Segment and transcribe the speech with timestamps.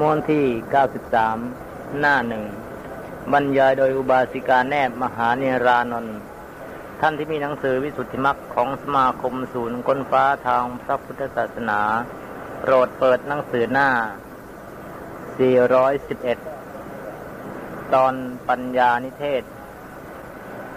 [0.00, 0.44] ม้วนที่
[1.22, 2.44] 93 หน้าหนึ่ง
[3.32, 6.16] บรรยายโดยอุบาสิกาแนบมหาเนรานนท์
[7.00, 11.80] ท่านที่มีหนังสือวิสุทธิมรรคของสมาคมศูนย์ค้นฟ้าทางพระพุทธศาสนา
[12.60, 13.88] โปรดเปิดหนังสือหน้า
[17.12, 18.14] 411 ตอน
[18.48, 19.42] ปัญญานิเทศ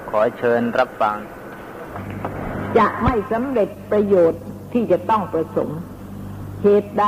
[0.09, 1.17] ขอเชิญรับฟัง
[2.77, 4.41] จะไม่สำเร็จประโยชน์
[4.73, 5.79] ที่จะต้องประสงค์
[6.63, 7.05] เหตุใด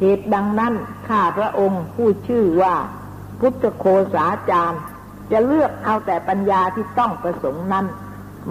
[0.00, 0.74] เหตุดังนั้น
[1.08, 2.74] ข้าพระองค์ผู้ชื่อว่า
[3.40, 3.84] พุทธโค
[4.14, 4.82] สาจารย์
[5.32, 7.86] จะเลือกเอาแต่ปัญญาที่ต้องประสงค์นั้น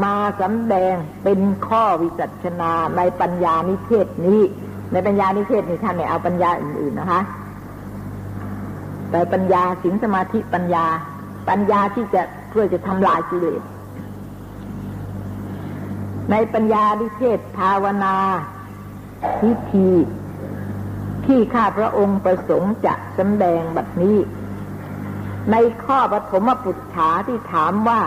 [0.03, 4.41] มาสำแดงเป็นข้อวิจัชนาในปัญญานิเทศนี้
[4.93, 7.21] ในปัญญานิเทศนี้ท่านไม่เอาปัญญาอื่นๆนะคะ
[9.11, 10.85] แต่ปัญญาสินสมาธิปัญญา
[11.49, 13.61] ปัญญาที่จะเพื่อจะทำลายกิเลส
[16.31, 18.15] ในปัญญาดิเทศภาวนา
[19.41, 19.89] พิธี
[21.27, 24.17] ที่ข้าพระองค์ประสงค์จะสำแดงบัดนี้
[25.51, 28.01] ในข้อปฐมปุจฉาที่ถามว่า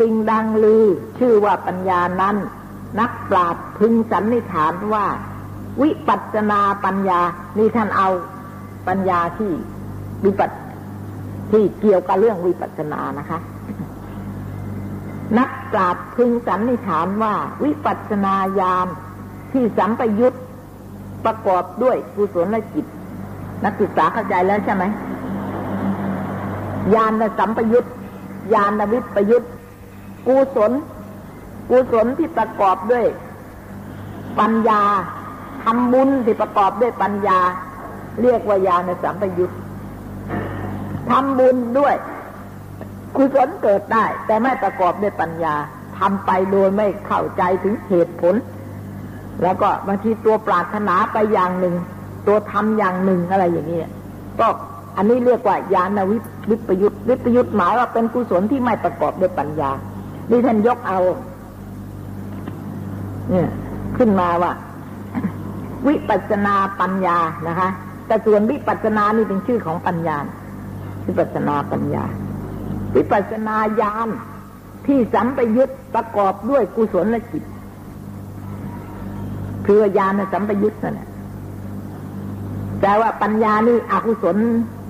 [0.00, 0.84] สิ่งดังลือ
[1.18, 2.36] ชื่อว่าปัญญานั้น
[3.00, 5.06] นักปราชญ์พึงสันนิษฐานว่า
[5.82, 7.20] วิปัสนาปัญญา
[7.58, 8.08] นี่ท่านเอา
[8.88, 9.52] ปัญญาที่
[10.24, 10.50] วิปัส
[11.52, 13.38] ที่เกี่ยวกับเรื่องวิปัสสนานะคะ
[15.38, 18.86] นักปราชญ์พึงสันนิษฐานว่า วิปัสสนาญาณ
[19.52, 20.36] ที่สัมปยุต
[21.26, 22.86] ประกอบด้วยกุศลจิต
[23.64, 24.84] นักศึกษาเข้าใจแล้วใช่ไหม
[26.94, 27.84] ญาณสัมปยุต
[28.54, 29.44] ญาณวิปยุต
[30.26, 30.72] กุศล
[31.70, 33.06] กุศลที่ประกอบด้วย
[34.40, 34.82] ปัญญา
[35.64, 37.38] ทำบุญที่ประกอบด้วยปัญญา
[38.22, 39.52] เรียกว่าญาณสัมปยุต
[41.10, 41.94] ทำบุญด้วย
[43.16, 45.54] กุศลเกิดได้ แต่ไม่ประกอบด้วยปัญญา
[45.98, 48.34] ทำไปโดยไม่เข้าใจถึงเหตุผล
[49.42, 51.74] แล้วก็บางทีตัวปรารถนาไปอย่างหนึ่ง
[52.26, 53.80] ตัวทำอย่างหนึ่งอะไรอย่างนี้
[54.40, 54.46] ก็
[54.96, 56.18] อันนี้เรียกว่าญาณวิ
[56.50, 59.70] วิปยุตวิปยุตหมายว่าเป็นกุศลที่ไม่ประกอบด้วยปัญญา
[60.30, 61.00] นี่ท่านยกเอา
[63.30, 63.48] เนี่ย
[63.96, 64.52] ขึ้นมาว่า
[65.88, 67.18] วิปัสนาปัญญา
[67.48, 67.68] นะคะ
[68.06, 70.16] แต่ส่วนวิปัสนานี่เป็นชื่อของปัญญา
[71.06, 72.04] วิปัสนาปัญญา
[72.96, 74.08] วิปัสนาญาณ
[74.86, 77.44] ที่สัมปยุตประกอบด้วยกุศลและจิต
[79.66, 81.08] คือญาณสัมปยุตนั่นแหละ
[82.80, 84.36] แต่ว่าปัญญานี่อกุศล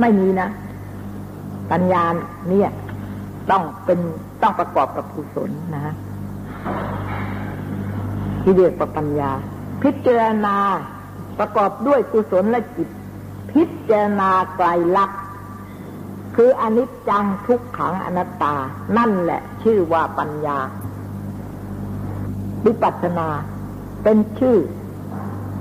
[0.00, 0.48] ไม่มีนะ
[1.72, 2.02] ปัญญา
[2.48, 2.70] เนี่ย
[3.50, 3.98] ต้องเป็น
[4.42, 5.94] ต้องประกอบกับกุศลนะฮะ
[8.42, 9.30] ที่เรียกว่าปัญญา
[9.82, 10.56] พิจารณา
[11.38, 12.88] ประกอบด้วยกุศลและจิต
[13.52, 15.20] พิจารณาไกลลักษณ์
[16.36, 18.54] คืออนิจจังทุกขังอนัตตา
[18.96, 20.58] นั่นแหละ ชื่อว่าปัญญา
[22.66, 23.28] วิปัสสนา
[24.02, 24.56] เป็นชื่อ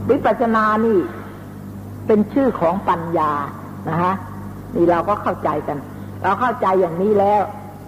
[0.10, 1.00] วิปัสสนานี่
[2.08, 3.32] เป็นชื่อของปัญญา
[3.90, 4.14] นะฮะ
[4.76, 5.78] นี่เราก็เข้าใจกัน
[6.24, 7.42] เราเข้าใจอย่างนี้แล้ว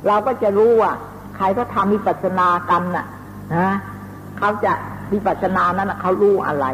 [0.07, 0.91] เราก็จะรู้ว่า
[1.35, 3.05] ใครก็ทำวิปัสสนากันน่ะ
[3.55, 3.75] นะ
[4.37, 4.71] เขาจะ
[5.13, 6.65] วิปัสสนานั้นเขารู้อะไร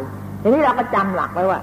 [0.42, 1.60] ทีนี้เราก็จำหลักไว้ว่า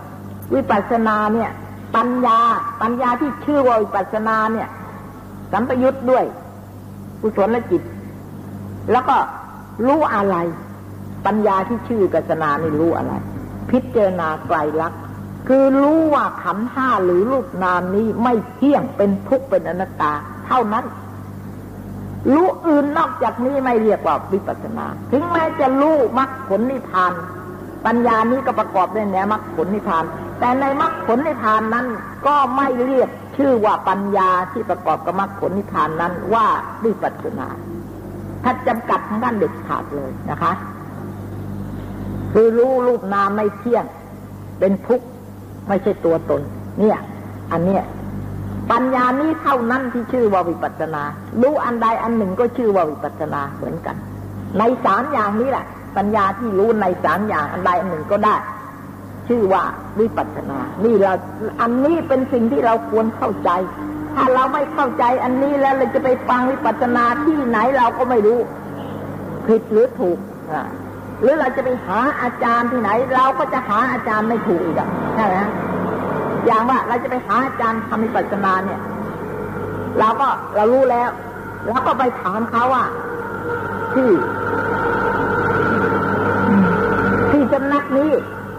[0.53, 1.49] วิปัสสนาเนี่ย
[1.95, 2.39] ปัญญา
[2.81, 4.67] ปัญญาที่ชื่อว่าวิปัสสนาเนี่ย
[5.51, 6.23] สัมปยุทธ์ด้วย
[7.21, 7.81] กุศลจิต
[8.91, 9.17] แล้วก็
[9.87, 10.35] รู้อะไร
[11.25, 13.13] ปัญญาที่ชื่อวิปัสสนานี่รู้อะไร
[13.71, 15.01] พิจารณาไกลลักษณ์
[15.47, 20.13] คือรู้ว่าขันห้าหรือรูปนามนี้ไม่เที่ยงเป็นทุกข์เป็นอนัตตา
[20.47, 20.85] เท่านั้น
[22.33, 27.13] รู้อื่นนอกจากนี้ไม่เรียกว่าวิปัสสนา ถึงแม้จะรู้มรรคผลนิพพาน
[27.85, 30.05] ปัญญานี้ก็ประกอบด้วยแนวมรรคผลนิพพาน
[30.39, 31.85] แต่ในมรรคผลนิพพานนั้น
[32.27, 36.45] ก็ไม่เรียกชื่อว่าปัญญาที่ประกอบกับมรรคผลนิพพานนั้นว่า
[36.83, 37.47] วิปัสสนา
[38.43, 40.51] ถ้าจำกัดทางด้านเด็ดขาดเลยนะคะ
[42.33, 43.85] คือรู้รูปนามไม่เที่ยง
[44.59, 45.05] เป็นทุกข์
[45.67, 46.41] ไม่ใช่ตัวตน
[46.79, 46.97] เนี่ย
[47.51, 47.83] อันเนี้ย
[48.71, 51.03] ปัญญานี้เท่านั้นที่ชื่อว่าวิปัสนา
[51.41, 53.95] รู้อันใดอันหนึ่งก็ชื่อว่าวิปัสนาเหมือนกัน
[54.57, 55.65] ในสามอย่างนี้แหละ
[55.97, 58.35] ปัญญาที่รู้ในสามอย่างอันใดอันหนึ่งก็ได้
[59.27, 59.63] ชื่อว่า
[59.99, 61.13] วิปัสนา นี่เรา
[61.61, 63.49] อันนี้เป็นสิ่งที่เราควรเข้าใจ
[64.15, 68.39] ถ้าเราไม่เข้าใจอันนี้แล้วเราจะไปฟังวิปัสนาที่ไหนเราก็ไม่รู้
[69.47, 70.17] ผิดหรือถูก
[70.51, 70.61] อ่า
[71.21, 74.75] หรือเราจะไปหาอาจารย์ที่ไหน เราก็จะหาอาจารย์ไม่ถูกอีก
[75.15, 75.37] ใช่ไหม
[76.45, 78.79] อย่างว่าเราจะไปหาอาจารย์ทำมิปัสนาเนี่ย
[79.99, 81.09] เราก็เรารู้แล้ว
[81.67, 82.85] เราก็ไปถามเขาว่า
[83.93, 84.09] ที่
[87.31, 88.11] ที่จำนักนี้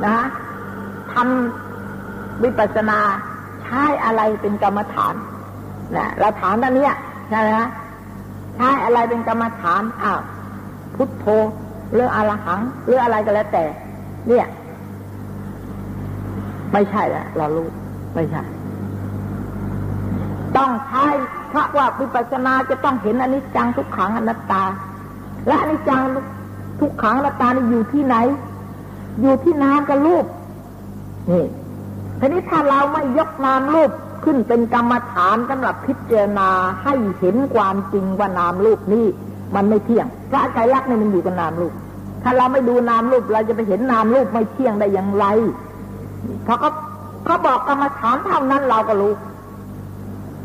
[0.04, 0.16] นะ
[1.12, 3.00] ทำวิปัสนา
[3.62, 5.14] ใช้อะไรเป็นกรรมฐาน
[5.96, 6.88] นะเราถามตอนนี้
[7.30, 7.50] ใช่ไหม
[8.56, 10.20] ใช้อะไรเป็นกรรมฐานอ้าว
[10.94, 11.26] พุทโธ
[11.92, 13.64] หรืออรหัง หรืออะไรก็แล้วแต่
[14.28, 14.46] เนี่ย
[16.72, 17.68] ไม่ใช่แล้วเรารู้
[18.14, 18.42] ไม่ใช่
[20.56, 21.06] ต้องใช้
[21.52, 24.62] พระว่าวิปัสสนาจะต้องเห็นอนิจจังทุกขังอนัตตา
[25.46, 26.02] และอนิจจัง
[26.80, 28.16] ทุกขังอนัตตานี่อยู่ที่ไหน
[29.20, 30.24] อยู่ที่นามกับรูป
[31.30, 31.44] นี่
[32.20, 33.90] ทีนี้ถ้าเราไม่ยกนามรูป
[34.24, 36.50] ขึ้นเป็นกรรมฐานสำหรับพิจารณา
[36.82, 39.06] ให้เห็นความจริงว่านามรูปนี้
[39.54, 41.72] มันไม่เที่ยง พระใจรักนี่มันอยู่กับนามรูป
[42.22, 45.26] ถ้าเราไม่ดูนามรูปเราจะไปเห็นนามรูปไม่เที่ยงได้อย่างไร
[46.44, 46.70] เพราะเขา
[47.24, 49.12] เขาบอกกรรมฐานเท่านั้นเราก็รู้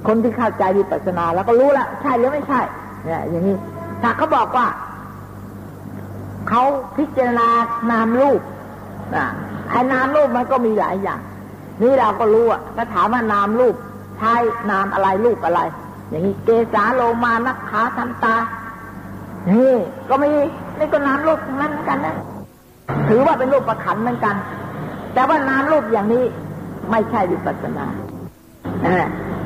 [0.07, 2.62] คนที่เข้าใจวิปัสสนาแล้วก็รู้ล้วใช่หรือไม่ใช่
[3.06, 3.56] เนี่ย อย่างนี้
[4.01, 4.68] ถ้าเขาบอกว่า
[6.50, 6.63] เขา
[6.98, 7.48] พิจารณา
[7.92, 8.42] นามรูป
[9.15, 9.25] นะ
[9.69, 11.19] ไอ้นามรูปมันก็มีหลายอย่าง
[11.81, 13.75] นี่เราก็รู้อะถ้าถามว่านามรูป
[14.18, 14.33] ใช้
[14.71, 15.62] นามอะไรรูปอะไร
[16.10, 18.36] อย่างนี้เกสาโลมานักขาทันตา
[19.51, 19.73] นี่
[20.09, 20.31] ก็มี
[20.77, 22.15] นี่ก็นามรูปนั้นเหมือนกันนะ
[23.09, 24.35] ถือว่าเป็นรูปประขันเหมือนกัน
[25.13, 26.23] แต่ว่านามรูปอย่างนี้
[26.91, 27.85] ไม่ใช่วิปัสสนา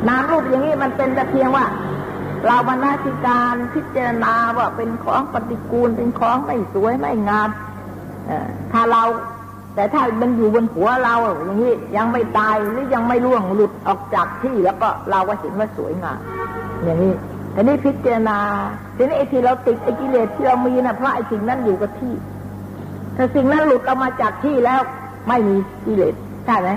[0.09, 1.65] นามรูปอย่างนี้มันเป็นแต่เพียงว่า
[2.45, 7.49] เราบรรณาธิการพิจารณาว่าเป็นของปฏิกูลเป็นของไม่สวยไม่งาม
[8.71, 9.03] ถ้าเรา
[9.75, 11.15] แต่ถ้ามันอยู่บนหัวเรา
[11.45, 16.19] อย่างนี้ยังไม่ตายหรือยังไม่ล่วงหลุดออกจากที่แล้วก็เราก็เห็นว่าสวยงาม
[16.83, 17.13] อย่างนี้
[17.55, 18.39] ทีนี้พิจารณา
[18.95, 22.13] ทีนี้ไอ้ที่เราติดไอ้กิเลสที่เรามีนะเพราะไอ้สิ่งนั้นอยู่กับที่
[23.17, 24.81] ถ้าสิ่งนั้นหลุดออกมาจากที่แล้ว
[25.27, 25.55] ไม่มี
[25.85, 26.15] กิเลส
[26.45, 26.69] ใช่ไหม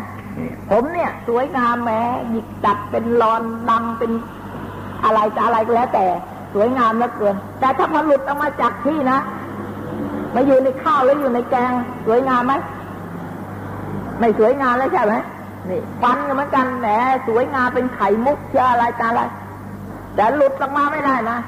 [0.70, 2.00] ผมเนี่ย สวยงามแม้
[2.30, 4.10] หยิกตัดเป็นรอนดำเป็น
[5.04, 6.06] อะไรจะอะไรก็แล้ว แต่
[6.54, 9.18] สวยงามเหลือเกินแต่ถ้าพอหลุดออกมาจากที่นะ
[10.34, 11.72] มาอยู่ในข้าวหรืออยู่ในแกง
[12.06, 12.54] สวยงามไหม
[14.18, 15.14] ไม่สวยงามแล้วใช่ไหม
[15.68, 16.86] นี่ฟันก็เหมือนกันแหม
[17.28, 19.22] สวยงามเป็นไข่มุกเชื่ออะไรตาอะไร
[20.14, 21.38] แต่หลุดออกมาไม่ได้นะ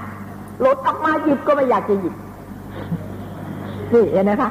[0.60, 2.14] หลุดออกมาหยิบก็ไม่อยากจะหยิบ
[3.92, 4.50] นี่เห็นไหมคะ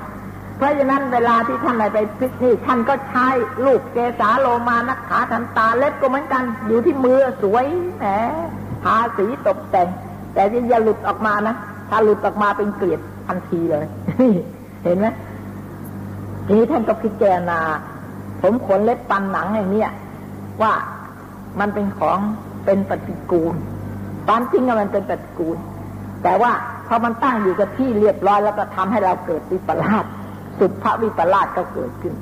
[0.58, 3.28] เพราะฉะนั้นเวลาที่ท่านไปพิธีท่านก็ใช้
[3.66, 7.66] ลูกเกสาโลมานักขาทันตาเล็บก็เหมือนกัน อยู่ที่มือสวย
[7.98, 8.06] แหม
[8.84, 9.88] ทาสีตกแต่ง
[10.34, 11.56] แต่ที่อย่าหลุดออกมานะ
[11.90, 13.88] ถ้าหลุดออกมาเป็นเกลียดทันทีเลย
[14.84, 15.08] เห็นไหม
[16.46, 17.60] ทีนี้ท่านก็พิจารณา
[18.42, 19.92] ผมขนเล็บปันหนังอย่างเนี้ย
[20.62, 20.74] ว่า
[21.60, 22.20] มันเป็นของ
[22.66, 23.56] เป็นปฏิกูล
[24.30, 25.58] ตามจริงมันเป็นปฏิกูล
[26.24, 26.52] แต่ว่า
[26.88, 30.06] พอมันตั้งอยู่กับที่เรียบร้อยแล้วก็ทำให้เราเกิดวิปลาส
[30.60, 32.14] สุภวิปลาสก็เกิดขึ้น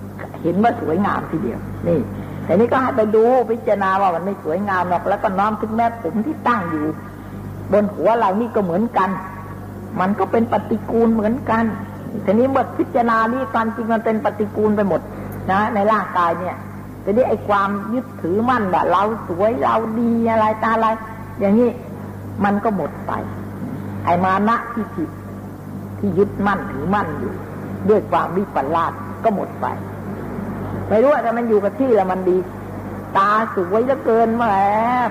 [0.41, 1.99] เห็นว่าสวยงามทีเดียว นี่
[2.45, 6.85] แต่นี้ก็ให้ไปดูพิจารณาว่ามันไม่สวยงามหรอกแล้วก็น้อมถึงแม้ผมที่ตั้งอยู่
[7.71, 9.09] บนหัวเรานี่ก็เหมือนกัน
[9.99, 11.63] มันก็เป็นปฏิกูลเหมือนกัน
[12.25, 15.01] ทีนี้เมื่อพิจารณานี่ความจริงมันเป็นปฏิกูลไปหมด
[15.51, 16.55] นะ ในร่างกายเนี่ย
[17.03, 20.87] ทีนี้ไอ้ความยึดถือมั่นแบบเราสวยเราดีอะไรตาอะไร
[21.39, 21.69] อย่างนี้
[22.43, 23.11] มันก็หมดไป
[24.03, 25.09] ไอ้มานะที่ผิด
[25.99, 27.33] ที่ยึดมั่นถือมั่นอยู่
[27.89, 28.93] ด้วยความวิปลาส
[29.23, 29.65] ก็หมดไป
[30.89, 32.37] ไม่รู้แต่มันอยู่กับที่แล้วมันดี
[33.17, 34.43] ตาสวยเหลือเกินแหม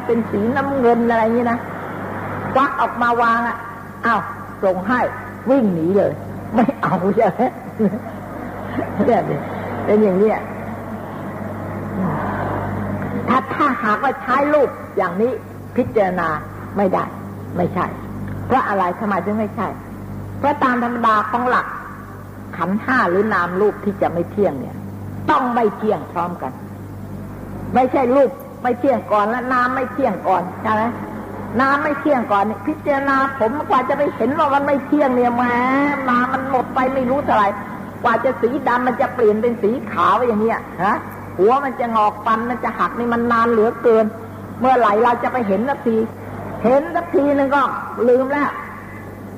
[0.06, 1.58] เป็นสีน้ำเงินอะไรอย่างนี้นะ
[2.54, 3.56] ควักออกมาวางอะ
[4.06, 4.22] อ้าว
[4.64, 5.00] ส่งให้
[5.50, 6.12] วิ่งหนีเลย
[6.54, 7.42] ไม่เอาใช่ไหม
[9.06, 9.22] เนี่ย
[9.84, 10.30] เป็นอย่างนี้
[13.28, 15.32] ถ้าถ้าหากว่าใช้รูปอย่างนี้
[15.76, 16.28] พิจารณา
[16.76, 17.04] ไม่ได้
[17.56, 17.86] ไม่ใช่
[18.46, 19.68] เพราะอะไรทำไมถึงไม่ใช่
[20.38, 21.66] เพราะตามธรรมดาของหลัก
[22.56, 24.76] ขันห้าหรือนามรูปที่จะไม่เที่ยงเนี่ย
[25.30, 26.52] ต้องไม่เที่ยงพร้อมกัน
[27.74, 28.30] ไม่ใช่รูป
[28.62, 30.82] ไม่เที่ยงก่อนและนามไม่เที่ยงก่อนใช่ไหม
[31.60, 35.54] นามไม่เที่ยงก่อนพิจารณาผมกว่าจะไปเห็นว่ามันไม่เที่ยงเนี่ยแม้
[36.08, 37.48] นามันหมดไปไม่รู้เท่าไหร่
[38.02, 40.96] กว่าจะสีดำมันจะเปลี่ยนเป็นสีขาวอย่างเนี้ยฮะ
[41.38, 44.04] หัวมันจะงอกฟันมันจะหักนี่มันนานเหลือเกิน
[44.60, 45.96] เมื่อไหร่เราจะไปเห็นสักที
[46.62, 47.62] เห็นสักทีนึงก็
[48.08, 48.50] ลืมแล้ว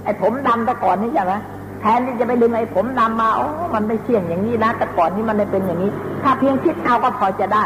[0.04, 1.34] ไอ้ผมดำแต่ก่อนนี่ใช่ไหม
[1.80, 5.90] แทนที่จะไปดึงไอ้ผมดำมาโอ้มันไม่เที่ยงอย่างนี้นะแต่ก่อนนี้มันไม่เป็นอย่างนี้
[6.22, 7.64] ถ้าเพียงคิดเอาก็พอจะได้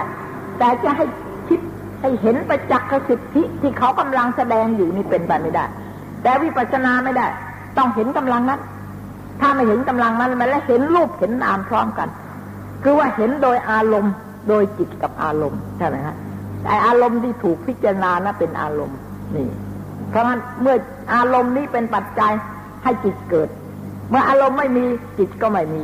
[0.59, 1.05] แต่จะให้
[1.49, 1.61] คิด
[2.01, 5.65] ให้เห็นประจักษ์สิทธิที่เขากำลังแสดงอยู่นี่เป็นไปไม่ได้
[6.23, 7.27] แต่วิปัสสนาไม่ได้
[7.79, 8.61] ต้องเห็นกำลังนั้น
[9.41, 12.09] ถ้าไม่เห็นกำลังนั้นมันแล้วเห็นรูปเห็นนามพร้อมกัน
[12.83, 14.15] คือว่าเห็นโดยอารมณ์
[14.49, 16.17] โดยจิตกับอารมณ์ใช่ไหมฮะ
[16.67, 18.99] ไออารมณ์ที่ถูกพิจารณานะเป็นอารมณ์
[19.37, 19.47] นี่
[20.11, 20.77] เพราะฉะนั้นเมื่อ
[21.15, 22.33] อารมณ์นี้เป็นปัจจัย
[22.83, 23.49] ให้จิตเกิด
[24.11, 24.85] เมื่ออารมณ์ไม่มี
[25.19, 25.83] จิตก็ไม่มี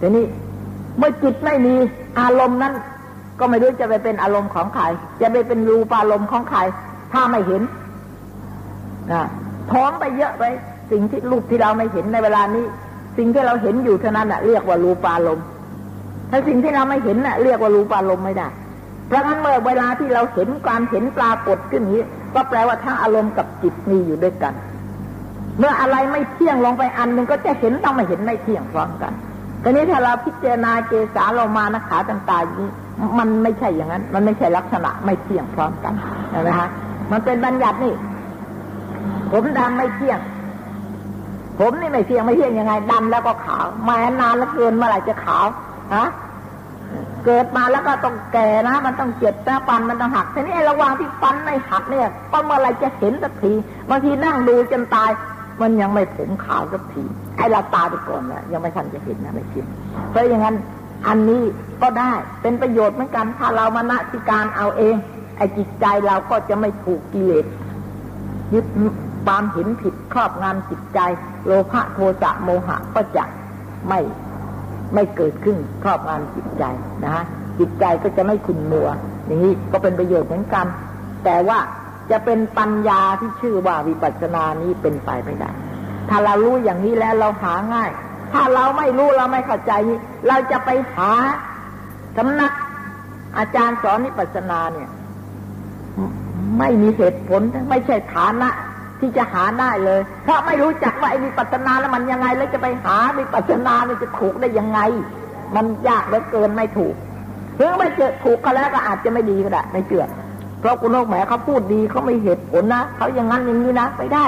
[0.00, 0.24] ทีนี้
[0.98, 1.74] เมื่อจิตไม่มี
[2.20, 2.74] อารมณ์นั้น
[3.40, 4.84] ก็ไม่รู้จะไปเป็นอารมณ์ของใคร
[5.20, 6.60] จะไปเป็นรูปอารมณ์ของใคร
[7.12, 7.62] ถ้าไม่เห็น
[9.12, 9.22] นะ
[9.72, 10.44] ท้องไปเยอะไป
[10.90, 12.64] สิ่งที่รูปที่เราไม่เห็นในเวลานี้
[13.18, 15.44] สิ่งที่เราเห็นอยู่เท่านั้นะเรียกว่ารูปอารมณ์
[16.30, 18.48] ถ้าสิ่งที่เราไม่เห็นน่ะ เรียกว่ารูปอารมณ์ไม่ได้
[19.06, 22.02] เพราะงั้นเมื่อเวลาที่เราเห็นความเห็นปรากฏขึ้นนี้
[22.34, 24.54] ก็แปลว่าทั้งอารมณ์กับจิตมีอยู่ด้วยกัน
[25.58, 29.12] เมื่ออะไรไม่เที่ยงลงไปอันหนึ่งก็จะเห็นต้องม่เห็นไม่เที่ยงพร้อมกัน
[29.62, 32.68] ตอนนี้ถ้าเราพิจารณาเกสาโลมานะขาต่างๆนี้
[33.18, 35.94] มันไม่ใช่อย่างนั้น มันไม่ใช่ลักษณะไม่เที่ยงพร้อมกัน
[36.42, 36.68] นะฮะ
[37.12, 37.94] มันเป็นบัญญัตินี่
[39.32, 40.18] ผมดำไม่เที่ยง
[41.58, 45.46] ผมนี่ไม่เที่ยงไม่เที่ยงยังไงดำแล้วก็ขาวมานานแล้วเกินเมื่อไหร่จะขาว
[45.96, 46.06] ฮะ
[47.24, 53.52] เกิดมาแล้วก็ต้องแก่นะ มันต้องเจ็บนะฟันมันต้องหักทีนี้ระว่างที่ฟันไม่หักเนี่ยก็เมื่อไรจะเห็นสักที
[53.88, 55.10] บางทีนั่งดูจนตาย
[55.60, 57.04] มันยังไม่ผมขาวสักที
[57.36, 59.64] ไอ้เราตายไปก่อนแล้วยังไม่ทันจะเห็นนะไม่คิด
[60.10, 60.56] เพราะอย่างนั้น
[61.06, 61.42] อันนี้
[61.82, 62.12] ก็ได้
[62.42, 64.94] เป็นประโยชน์เหมือนกันถ้าเรามาณสิการเอาเอง
[65.36, 67.44] ไอ้จิตใจเราก็จะไม่ถูกกิเลส
[68.54, 68.66] ยึด
[69.26, 70.98] ความเห็นผิดครอบงำจิตใจ
[71.46, 73.24] โลภะโทสะโมหะก็จะ
[73.88, 74.00] ไม่
[74.94, 76.64] ไม่เกิดขึ้นครอบงำจิตใจ
[77.04, 77.24] นะฮะ
[77.58, 78.88] จิตใจก็จะไม่ขุ่นมัว
[79.26, 80.66] อย่างนี้ก็เป็นประโยชน์เหมือนกัน
[81.24, 81.58] แต่ว่า
[82.10, 85.50] จะเป็นปัญญาที่ชื่อว่าวิปัสสนานี้เป็นไปไม่ได้
[86.08, 87.90] ถ้าเรารู้อย่างนี้แล้วเราหาง่าย
[88.32, 89.98] ถ้าเราไม่รู้เราไม่เข้าใจนี่
[90.28, 91.10] เราจะไปหา
[92.16, 92.52] สำนัก
[93.38, 94.88] อาจารย์สอนวิปัสสนาเนี่ย
[96.58, 98.50] ไม่มีเหตุผลไม่ใช่ฐานะ
[99.04, 104.80] ที่จะหาได้เลย เพราะไม่รู้จักว่าไอ้วิปัสสนาแล้วมันยังไง แล้วจะไปหาวิปัสสนาเนี่ยจะถูกได้ยังไง
[105.56, 106.94] มันยากเหลือเกินไม่ถูก
[107.56, 110.04] หรือไม่เจอถูกก็แล้วก็อาจจะไม่ดีก็ได้ไม่เชื่อ
[110.60, 114.26] เพราะคุณนกแหมเขาพูดดีเขาไม่เหตุผลนะเขาอย่างนั้นอย่างนี้นะไปได้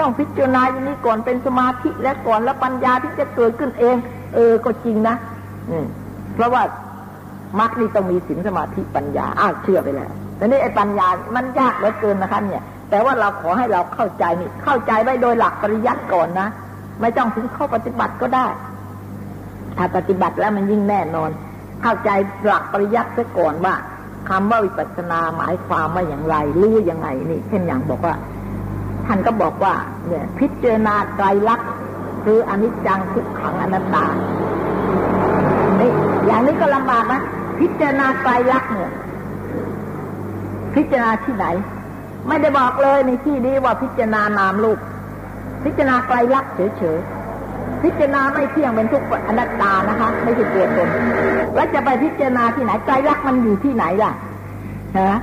[0.00, 3.96] ต้องพิจารณาอย่างนี้ก่อนเป็นสมาธิและก่อนแล้วปัญญาที่จะเกิดขึ้นเอง
[4.34, 5.16] เออก็จริงนะ
[5.70, 5.86] อืม
[6.34, 6.62] เพราะว่า
[7.60, 16.48] มรรคนี่ต้องมีศีลสมาธิปัญญาอ้าวเชื่อไปแล้วแต่นี่ไอ้ปัญญา มันยากเหลือเกินนะคะเนี่ย แต่ว่าเราขอให้เราเข้าใจนี่ เข้าใจไว้โดยหลักปริยัติก่อนนะ
[17.00, 18.46] ไม่ต้องถึงเข้าปฏิบัติก็ได้
[19.76, 21.30] ถ้าปฏิบัติแล้วมันยิ่งแน่นอน
[21.82, 22.10] เข้าใจ
[22.46, 23.74] หลักปริยัติซะก่อนว่า
[24.28, 28.14] คำว่าวิปัสสนาหมายความว่าอย่างไร รู้ยังไงนี่ เช่นอย่างบอกว่า
[29.06, 29.74] ท่านก็บอกว่า
[30.06, 31.68] เนี่ย พิจารณาไตรลักษณ์
[32.24, 34.04] คืออนิจจังทุกขังอนัตตา
[35.80, 35.92] นี่
[36.26, 37.22] อย่างนี้ก็ลำบากนะ
[37.60, 38.92] พิจารณาไตรลักษณ์เนี่ย
[40.74, 41.46] พิจารณาที่ไหน
[42.28, 44.78] ไม่ได้บอกเลยในที่นี้ว่าพิจารณานามลูก
[45.64, 50.88] พิจารณาไตรลักษ์เฉยๆ พิจารณาไม่เที่ยงเป็นทุกอนัตตานะคะ ไม่ใช่ตัวตน
[51.54, 54.12] แล้วจะไปพิจารณาที่ไหนไตรลักษ์มันอยู่ที่ไหนล่ะ
[54.98, 55.18] ฮะ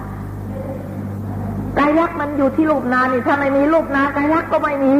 [1.75, 4.93] ไตรลักษ์มันอยู่ที่รูปนามนี่ถ้าไม่มีรูปนามไตรลักษ์ก็ไม่มี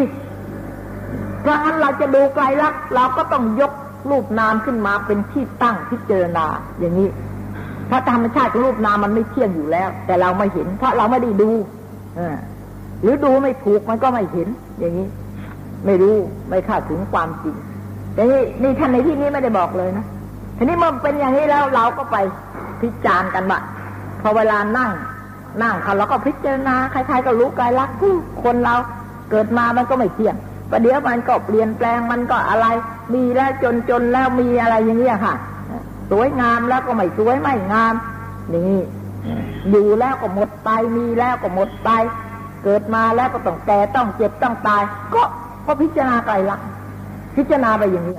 [1.41, 3.73] เพราะงั้นเราจะดูไตรลักษ์เราก็ต้องยก
[4.09, 6.45] รูปนามขึ้นมาเป็นที่ตั้งพิจารณา
[6.79, 7.09] อย่างนี้
[7.87, 11.51] เพราะธรรมชาติของรูปนามมันไม่เที่ยงอยู่แล้ว แต่เราไม่เห็น เพราะเราไม่ได้ดู
[13.01, 14.47] หรือดูไม่ถูกมันก็ไม่เห็น
[14.79, 15.07] อย่างนี้
[15.85, 16.15] ไม่รู้
[16.49, 17.55] ไม่เข้าถึงความจริง
[18.13, 20.05] แต่นี่นี่ท่านในที่นี้ไม่ได้บอกเลยนะ
[20.57, 22.17] ทีนี้มื่อเป็นอย่างนี้แล้วเราก็ไป
[22.81, 23.59] พิจารณ์กันว่า
[24.21, 24.91] พอเวลานั่ง
[25.63, 27.89] นั่งเขาเราก็พิจารณาใครๆก็รู้กายรัก
[28.43, 28.75] คนเรา
[29.31, 30.35] เกิดมามันก็ไม่เที่ยง
[30.71, 32.65] ประเดี๋ยวมันก็เปลี่ยนแปลงมันก็อะไร
[33.13, 35.35] มีแล้วจนจนแล้วมีอะไรอย่างนี้ค่ะ
[36.11, 37.93] สวยงามแล้วก็ไม่สวยไม่งาม
[38.53, 38.79] นี่
[39.69, 41.89] อยู่แล้วก็หมดไปมีแล้วก็หมดไป
[42.63, 44.83] เกิดมาแล้วก็ต้องแก่ต้องเจ็บต้องตาย
[45.15, 45.23] ก็
[45.65, 46.57] ก็พิจารณาไกลละ
[47.35, 48.17] พิจารณาไปอย่างนี้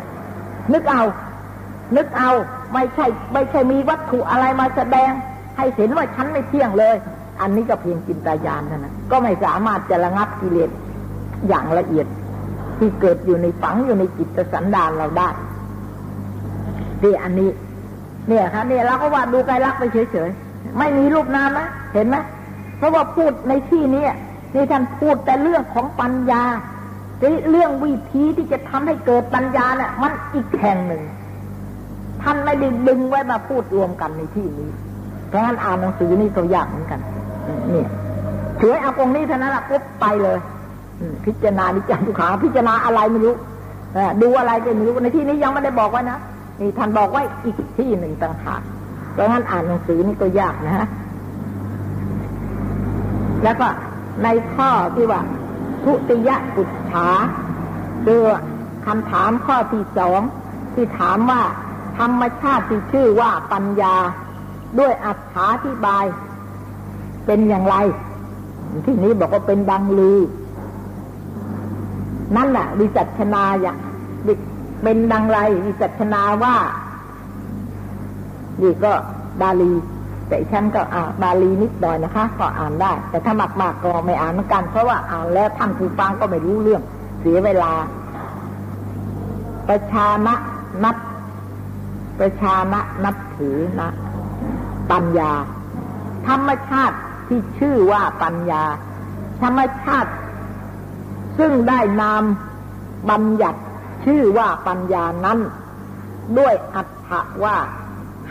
[0.73, 1.03] นึกเอา
[1.97, 2.31] นึกเอา
[2.73, 5.11] ไม่ใช่ไม่ใช่มีวัตถุอะไรมาแสดง
[5.57, 6.97] ให้เห็นว่าฉันไม่เที่ยงเลย
[7.41, 10.71] อันนี้ก็เพียงจินตายานเท่านั้นก็ไม่สามารถจะระงับกิเลส
[11.49, 12.07] อย่างละเอียด
[12.79, 15.29] ที่เกิดอยู่ในฝังอยู่ในจิตสันดานเราได้
[17.01, 17.51] ที่อันนี้
[18.29, 20.48] เนี่ยครับเนี่ยเราก็ว่าดูไกลลักไปเฉยๆ
[20.79, 22.17] ไม่มีรูปนามนะเห็นไหม
[22.79, 24.05] เพราะว่าพูดในที่นี้
[24.55, 26.43] นี่ท่านพูดแต่เรื่องของปัญญา
[27.51, 31.03] เรื่องวิธีที่จะทำให้เกิดปัญญาเนี่ยมันอีกแห่งหนึ่ง
[32.23, 34.71] ท่านไม่ได้ดึงไว้มาพูดรวมกันในที่นี้
[35.29, 37.01] เพราะงั้นอ่านหนังสือนี่ก็ยากเหมือนกัน
[37.75, 37.89] นี่ย
[38.61, 40.39] ถือเอาตรงนี้เท่านั้นละปุ๊บไปเลย
[41.25, 43.35] พิจารณานิจังทุกขาพิจารณาอะไรไม่รู้
[44.23, 46.19] ดูอะไรก็ไม่รู้ในที่นี้ยังไม่ได้บอกไว้นะ
[46.61, 48.63] นี่ท่านบอกไว้อีกที่หนึ่งต่างหาก
[49.19, 50.89] เพราะงั้นอ่านหนังสือนี่ก็ยากนะฮะ
[53.45, 53.69] แล้วก็
[54.23, 55.21] ในข้อที่ว่า
[55.85, 57.09] ทุติยปุจฉา
[58.05, 58.23] คือ
[58.87, 60.21] คำถามข้อที่สอง
[60.75, 61.43] ที่ถามว่า
[61.99, 63.95] ธรรมชาติที่ชื่อว่าปัญญา
[64.79, 66.05] ด้วยอัถาธิบาย
[67.27, 67.77] เป็นอย่างไร
[68.87, 70.19] ที่นี้บอกว่าเป็นดังลือ
[72.37, 73.77] นั่นแหละวิจัชนาอย่าง
[74.83, 76.57] เป็นดังไรวิจัชนาว่า
[78.63, 78.93] นี่ก็
[79.43, 79.73] บาลี
[80.29, 86.83] แต่ฉันก็อ่านบาลีนิดหน่อยนะคะ ก็อ่านได้ แต่ถ้ามากๆก็ไม่อ่านเหมือนกัน เพราะว่าอ่านแล้วท่านผู้ฟังก็ไม่รู้เรื่อง
[87.21, 87.73] เสียเวลา
[89.69, 90.35] ประชามะ
[90.85, 90.97] นับ
[92.19, 93.91] ประชามะนับถือนะ
[94.93, 95.33] ปัญญา
[96.29, 96.97] ธรรมชาติ
[97.29, 98.63] ที่ชื่อว่าปัญญา
[99.43, 100.11] ธรรมชาติ
[101.39, 102.25] ซึ่งได้นาม
[103.11, 103.61] บัญญัติ
[104.05, 105.39] ชื่อว่าปัญญานั้น
[106.39, 107.57] ด้วยอัตถะว่า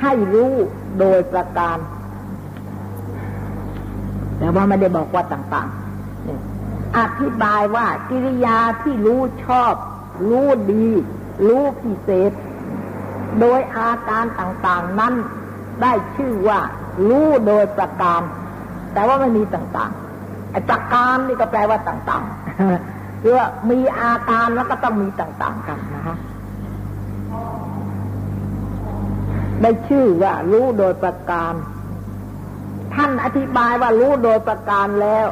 [0.02, 0.54] ให้รู้
[1.00, 1.78] โดยประการ
[4.38, 9.74] แต่ว่าไม่ได้บอกว่าต่างๆ อธิบายว่ากิริยาที่รู้ชอบ
[10.30, 10.88] รู้ดี
[11.48, 12.32] รู้พิเศษ
[13.40, 15.14] โดยอาการต่างๆนั้น
[15.82, 16.60] ได้ชื่อว่า
[17.08, 18.22] รู้โดยประการ
[18.94, 26.18] แต่ว่าไม่มีต่างๆไอ้ประการนี่ก็แปลว่าต่างๆคือว่ามีอาการแล้วก็ต้องมีต่างๆกันนะฮะ
[29.62, 31.54] ได้ชื่อว่ารู้โดยประการ
[32.96, 35.28] ท่านอธิบายว่ารู้โดยประการแล้ว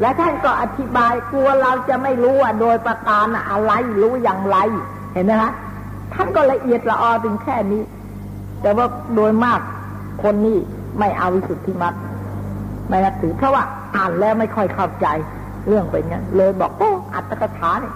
[0.00, 3.72] และท่านก็อธิบายกลัวเราจะไม่รู้ว่าโดยประการอะไร
[4.02, 4.56] รู้อย่างไร
[5.12, 5.52] เห็นไหมฮะ
[6.14, 7.82] ท่านก็ละเอียดละออถึงแค่นี้
[8.62, 9.60] แต่ว่าโดยมาก
[10.22, 10.58] คนนี้
[10.98, 11.94] ไม่เอาวิสุทธิมรรค
[12.88, 13.62] ไม่นับถือ เพราะว่า
[13.96, 15.06] อ่านแล้วไม่ค่อยเข้าใจ
[15.68, 17.94] เรื่องเป็นงั้นเลยบอกโอ้อัตถกถาเนี่ย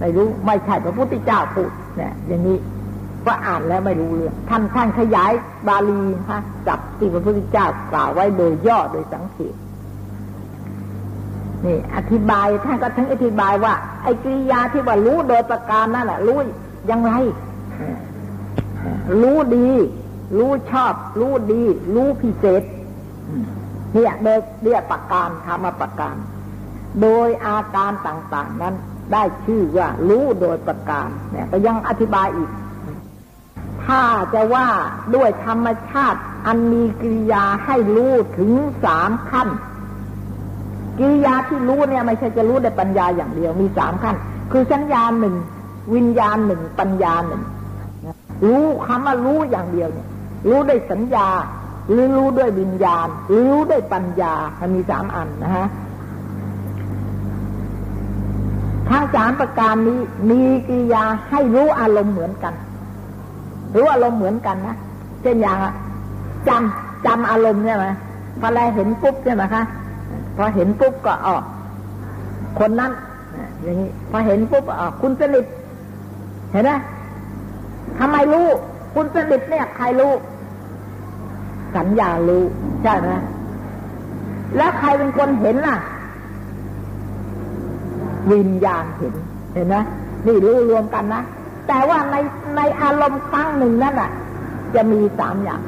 [0.00, 2.58] ไม่รู้ไม่ใช่พระพุทธเจ้าพูดเนี่ยอย่างนี้
[3.26, 5.32] ว่าอ่านแล้วไม่รู้เรื่องท่านท่านขยาย
[5.68, 6.00] บาลี
[6.30, 9.54] ฮะจับที่พระพุทธเจ้ากล่าวไว้โดยย่อโดยสังเขป
[11.64, 16.38] นี่ อธิบายท่านก็ทั้งอธิบายว่า ไอ้กิริยาที่ว่ารู้โดยประการนั่นแหละรู้
[16.90, 17.10] ยังไง
[19.22, 19.68] รู้ดี
[20.38, 21.62] รู้ชอบ รู้ดี
[21.94, 22.62] รู้พิเศษ
[23.94, 26.16] เนี่ยโดยเรียกประการธรรมประการ
[27.02, 28.74] โดยอาการต่าง ๆ นั้น
[29.12, 32.50] ได้ชื่อว่ารู้โดยประการเนี่ยก็ยังอธิบายอีก
[33.90, 34.04] ถ้า
[34.34, 34.68] จะว่า
[35.14, 38.52] ด้วยธรรมชาติอันมีกิริยาให้รู้ถึง
[38.84, 39.48] สามขั้น
[40.98, 44.16] กิริยาที่รู้เนี่ยไม่ใช่จะรู้ได้ปัญญาอย่างเดียวมีสามขั้น
[44.52, 45.34] คือสัญญาหนึ่ง
[45.94, 47.42] วิญญาณหนึ่งปัญญาหนึ่ง
[48.46, 50.08] รู้คำว่ารู้อย่างเดียวเนี่ย
[50.48, 51.28] รู้ด้วยสัญญา
[51.90, 55.68] หรือรู้ด้วยวิญญาณ หรือรู้ด้วยปัญญามันมีสามอันนะฮะ
[58.88, 62.54] ทั้งสามประการนี้มีกิริยาให้รู้อารมณ์เหมือนกัน
[63.74, 64.76] รู้อารมณ์เหมือนกันนะ
[65.22, 65.56] เช่นอย่าง
[66.48, 67.86] จำจำอารมณ์ใช่ไหม
[68.40, 69.62] พอแลเห็นปุ๊บใช่ไหมคะ
[70.36, 71.42] พอเห็นปุ๊บก็ออก
[72.58, 72.92] คนนั้น
[73.62, 75.44] อย่างนี้พอเห็นปุ๊บออกคุณสนิท
[76.52, 76.70] เห็นไหม
[77.98, 78.46] ทำไมรู้
[78.94, 80.12] คุณสนิทเนี่ยใครรู้
[81.76, 82.42] สัญญารู้
[82.82, 83.10] ใช่ไหม
[84.56, 85.76] แล้วใครเป็นคนเห็นล่ะ
[88.32, 89.14] วิญญาณเห็น
[89.54, 89.76] เห็นไหม
[90.26, 91.22] นี่รู้รวมกันนะ
[91.68, 92.16] แต่ว่าใน
[92.56, 94.10] ในอารมณ์ครั้งหนึ่งนั่นอะ
[94.74, 95.60] จะมีสามอย่าง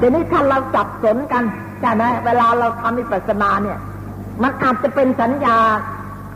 [0.00, 1.44] ทีนี้ถ้าเราจับสนกัน
[1.80, 3.78] ใช่ไหมเวลาเราทำวิปัสนาเนี่ย
[4.42, 5.56] มันอาจจะเป็นสัญญา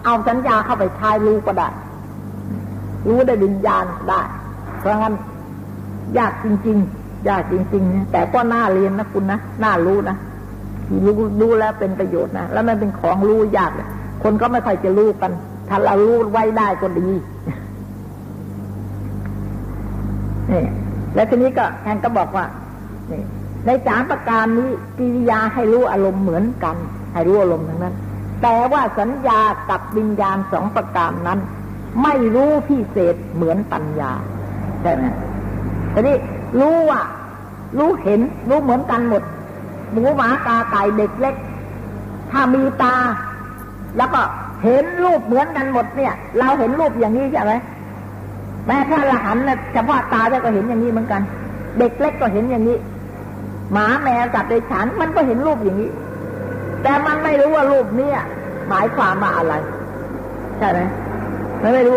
[0.04, 1.68] เอาสัญญาเข้าไปใช้รู้ก็ได้
[3.08, 4.20] รู้ได้วิญญาณได้
[4.78, 5.14] เพราะงั้น
[6.18, 10.16] ยากจริง ๆ ยากจริงๆแต่ก็น่าเรียนนะคุณนะน่ารู้นะ
[11.06, 13.72] รู้รู้แล้วเป็นประโยชน์นะแล้วมันเป็นของรู้ยาก
[14.22, 15.32] คนก็ไม่ค่อยจะรู้กัน
[15.68, 17.08] ถ้าเรารู้ไว้ได้ก็ดี
[20.50, 20.64] นี่
[21.14, 22.44] แล้วทีนี้ก็แอนก็บอกว่า
[23.66, 26.76] ในสามประการนี้กิริยาให้รู้อารมณ์เหมือนกัน
[27.12, 27.94] ให้รู้อารมณ์ทั้งนั้น
[28.42, 31.38] แต่ว่าสัญญากับวิญญาณสองประการนั้น
[32.02, 34.12] ไม่รู้พิเศษเหมือนปัญญา
[34.82, 35.04] ใช่ไหม
[35.94, 36.16] ทีนี้
[36.60, 37.00] รู้ว่า
[37.78, 39.22] รู้เห็นรู้เหมือนกันหมด
[39.92, 41.34] หมูหมากาไก่เด็กเล็ก
[42.30, 42.94] ถ้ามีตา
[43.96, 44.20] แล้วก็
[44.62, 47.52] เห็นรูปเหมือนกันหมดเนี่ย เราเห็นรูปอย่างนี้ใช่ไหม
[48.66, 51.22] แม้ถ้าละหันนะเฉพาะตาจะก็เห็นอย่างนี้เหมือนกัน
[51.78, 52.76] เด็กเล็กก็เห็นอย่างนี้
[53.72, 55.90] หมาแมวสัตว์ในฉัน มันก็เห็นรูปอย่างนี้
[56.82, 58.10] แต่มันไม่รู้ว่ารูปนี้
[58.68, 59.54] หมายความว่าอะไร
[60.58, 60.80] ใช่ไหม
[61.60, 61.96] ไม่ไม่รู้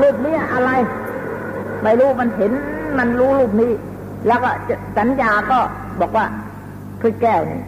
[0.00, 0.70] รูปนี้อะไร
[1.82, 2.52] ไม่รู้มันเห็น
[2.98, 3.72] มันรู้รูปนี้
[4.26, 4.50] แล้วก็
[4.98, 5.58] สัญญาก็
[6.00, 6.26] บอกว่า
[7.00, 7.60] คือแก้วนี่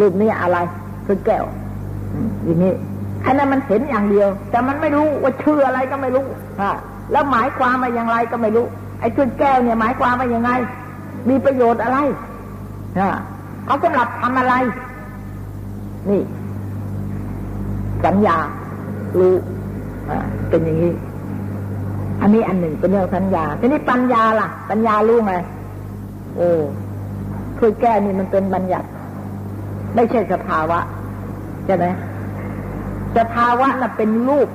[0.00, 0.58] รูปนี้อะไร
[1.06, 1.44] คือแก้ว
[2.44, 2.74] อย่างนี้
[3.22, 6.26] ไอ้นั้นมันเห็นอย่างเดียว แต่มันไม่รู้ว่าชื่ออะไรก็ไม่รู้
[6.60, 6.72] ฮะ
[7.12, 8.66] แล้วหมายความมาอย่างไรก็ไม่รู้
[9.00, 10.50] ไอ้ชุดแก้วเนี่ยหมายความมาอย่างไง
[11.28, 11.98] มีประโยชน์อะไร
[12.98, 13.10] ฮะ
[13.66, 14.54] เขาสำหรับทำอะไร
[16.10, 16.22] นี่
[18.04, 18.36] สัญญา
[19.18, 19.34] รู้
[20.48, 20.92] เป็นอย่างนี้
[22.20, 25.34] อันนี้อันหนึ่งเป็นเรื่องสัญญาทีนี้ปัญญาล่ะ ปัญญารู้ไง
[26.36, 26.48] โอ้
[27.58, 28.86] คือแก้นี่มันเป็นบัญญัติ
[29.94, 30.78] ไม่ใช่สภาวะ
[31.66, 31.86] ใช่ไหม
[33.16, 34.48] สภาวะน่ะเป็นรูป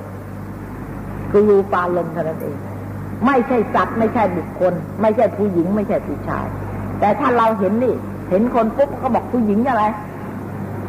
[1.30, 2.56] คือรูปาลมเท่านั้นเอง
[3.26, 6.46] ไม่ใช่สัตว์ไม่ใช่บุคคล ไม่ใช่ผู้หญิง ไม่ใช่ผู้ชาย
[7.00, 7.94] แต่ถ้าเราเห็นนี่
[8.30, 9.84] เห็นคนปุ๊บก็บอกผู้หญิงอะไร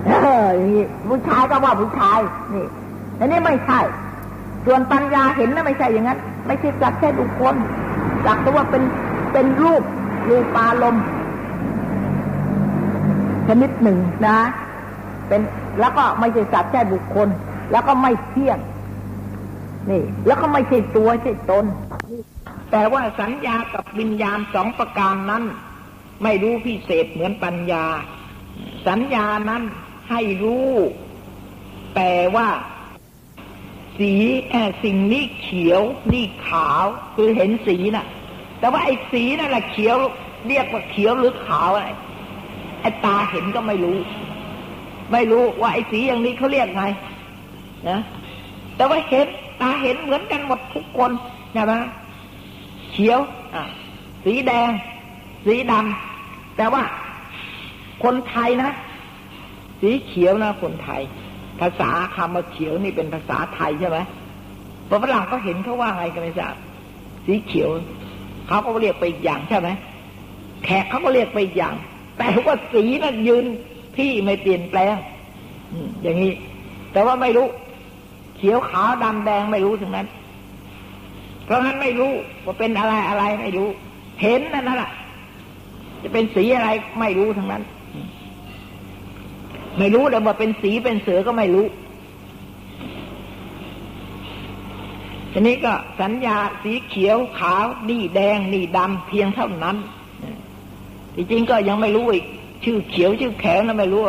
[0.06, 0.12] เอ
[0.44, 2.20] ออย่างนี้ผู้ชายก็ว่าผู้ชาย
[2.54, 2.66] นี่
[3.20, 3.80] อันนี้ไม่ใช่
[4.66, 7.56] ส่วนปัญญาเห็นนะไม่ใช่อย่างนั้น ไม่ใช่จักแค่บุคคล
[8.26, 8.84] จักตัว่าเป็น
[9.34, 9.84] เป็นรูป
[10.30, 10.96] รูปาลม
[13.48, 14.40] ชนิดหนึ่งนะ
[15.28, 15.42] เป็น
[15.80, 17.28] แล้วก็ไม่ใช่สัตว์แค่บุคคล
[17.72, 18.60] แล้วก็ไม่เที่ยง
[19.90, 21.66] นี่ แล้วก็ไม่ใช่ตัวใช่ตน
[22.72, 25.44] แต่ว่าสัญญากับวิญญาณสองประการนั้น
[26.24, 27.86] ไม่รู้พิเศษเหมือนปัญญา
[28.88, 29.64] สัญญานั้น
[30.10, 30.72] ให้รู้
[31.96, 32.48] แต่ว่า
[33.98, 34.14] สี
[34.50, 35.82] แอสิ่งนี้เขียว
[36.14, 38.06] นี่ขาวคือเห็นสีนะ่ะ
[38.60, 39.98] แต่ว่าไอ้สีนั่นแหละเขียว
[40.48, 41.90] เรียกว่าเขียวหรือขาวอะไร
[42.82, 43.98] ไอ้ตาเห็นก็ไม่รู้
[45.12, 46.84] ไม่รู้ว่าไอ้สีอย่างนี้เขาเรียกไง
[47.90, 47.98] นะ
[48.76, 49.28] แต่ว่าเห็น
[49.62, 51.12] ตาเห็นเหมือนกันหมดทุกคน
[51.54, 51.74] ใช่ไหม
[52.92, 53.20] เขียว
[54.26, 54.70] สีแดง
[55.46, 56.84] สีดำแต่ว่า
[58.04, 58.72] คนไทยนะ
[59.82, 61.02] สีเขียวนะคนไทย
[61.60, 63.98] ภาษาคำว่าเขียวนี่เป็นภาษาไทยใช่ไหม
[64.90, 66.56] พอฝรั่งก็เห็นเขาว่าไงกันไม่ทราบ
[67.26, 67.70] สีเขียว
[68.48, 69.70] เขาก็เรียกไปอีกอย่างใช่ไหม
[70.64, 71.76] แขกเขาก็เรียกไปอีกอย่าง
[72.18, 73.46] แต่ว่าสีนั้นยืน
[73.98, 74.96] ที่ไม่เปลี่ยนแปลง
[76.04, 76.34] อย่างนี้
[76.94, 77.48] แต่ว่าไม่รู้
[78.38, 80.08] เขียวขาวดำแดงไม่รู้ถึงนั้น
[81.44, 82.12] เพราะงั้นไม่รู้
[82.46, 83.70] ว่าเป็นอะไรอะไรไม่รู้
[84.22, 84.92] เห็นนั่นแหละ
[86.02, 86.70] จะเป็นสีอะไร
[87.00, 87.64] ไม่รู้ทั้งนั้น
[89.80, 91.66] ไม่รู้แต่ว่าเป็นสีเป็นเสือก็ไม่รู้
[95.32, 99.78] ทีนี้ก็สัญญาสีเขียวขาวนี่แดงนี่ดำเพียงเท่านั้น
[101.16, 102.26] จริงๆก็ยังไม่รู้อีก
[102.64, 104.04] ชื่อเขียวชื่อแขวนะไม่รู้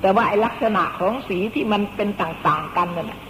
[0.00, 3.20] แต่ว่าไอลักษณะของสีที่มันเป็นต่าง ๆ กันนั่นแหละ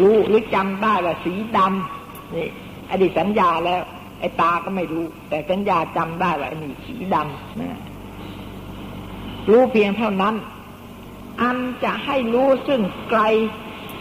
[0.00, 2.48] รู้หรือจำได้ว่าสีดำนี่
[2.90, 3.82] อดีตสัญญาแล้ว
[4.20, 7.80] ไอ้ตาก็ไม่รู้ แต่สัญญาจำได้ว่าไอ้นี่สีดำนะ
[9.50, 10.34] รู้เพียงเท่านั้น
[11.40, 12.80] อันจะให้รู้ซึ่ง
[13.10, 13.22] ไกล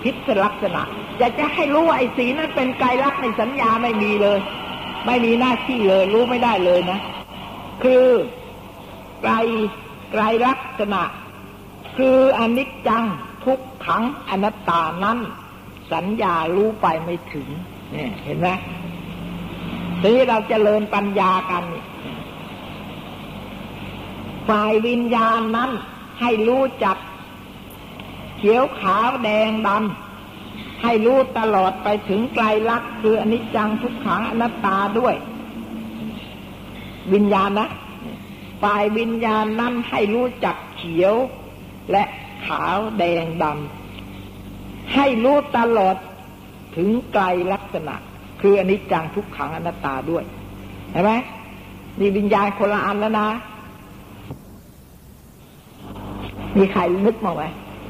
[0.04, 0.82] พิษลักษณะ
[1.20, 4.40] จะจะให้รู้ว่าไอ้สีนั้นเป็นไกลลักษณ์ในสัญญาไม่มีเลย
[5.06, 7.00] ไม่มีหน้าที่เลย รู้ไม่ได้เลยนะ
[7.84, 8.06] คือ
[9.22, 9.34] ไกล
[10.12, 11.02] ไกลลักษณะ
[11.98, 13.04] คืออนิจจัง
[13.46, 15.18] ทุกขังอนัตตานั้น
[15.94, 17.48] สัญญารู้ไปไม่ถึง
[17.92, 18.50] เนี่ยเห็นไหม
[20.02, 21.64] ทีนี้เราจเจริญปัญญากัน
[24.50, 25.72] ฝ่ายวิญญาณนั้น
[26.20, 26.98] ให้รู้จัก
[28.38, 35.16] เขียวขาวแดงดำให้รู้ตลอดไปถึงไกลลักษณ์คืออนิจจังทุกขังอนัตตาด้วย
[37.14, 37.68] วิญญาณนะ
[38.64, 41.16] ฝ่ายวิญญาณนั้นให้รู้จักเขียว
[41.92, 42.04] และ
[42.46, 43.83] ขาวแดงดำ
[44.93, 45.96] ให้รู้ตลอด
[46.76, 47.96] ถึงไกลลักษณะ
[48.41, 50.24] คืออนิจจังทุกขังอนัตตาด้วย
[50.91, 51.12] เห็นไหม
[52.00, 53.28] นี่วิญญาณคนละอันแล้วนะ
[56.58, 57.43] มีใครนึกมาไหม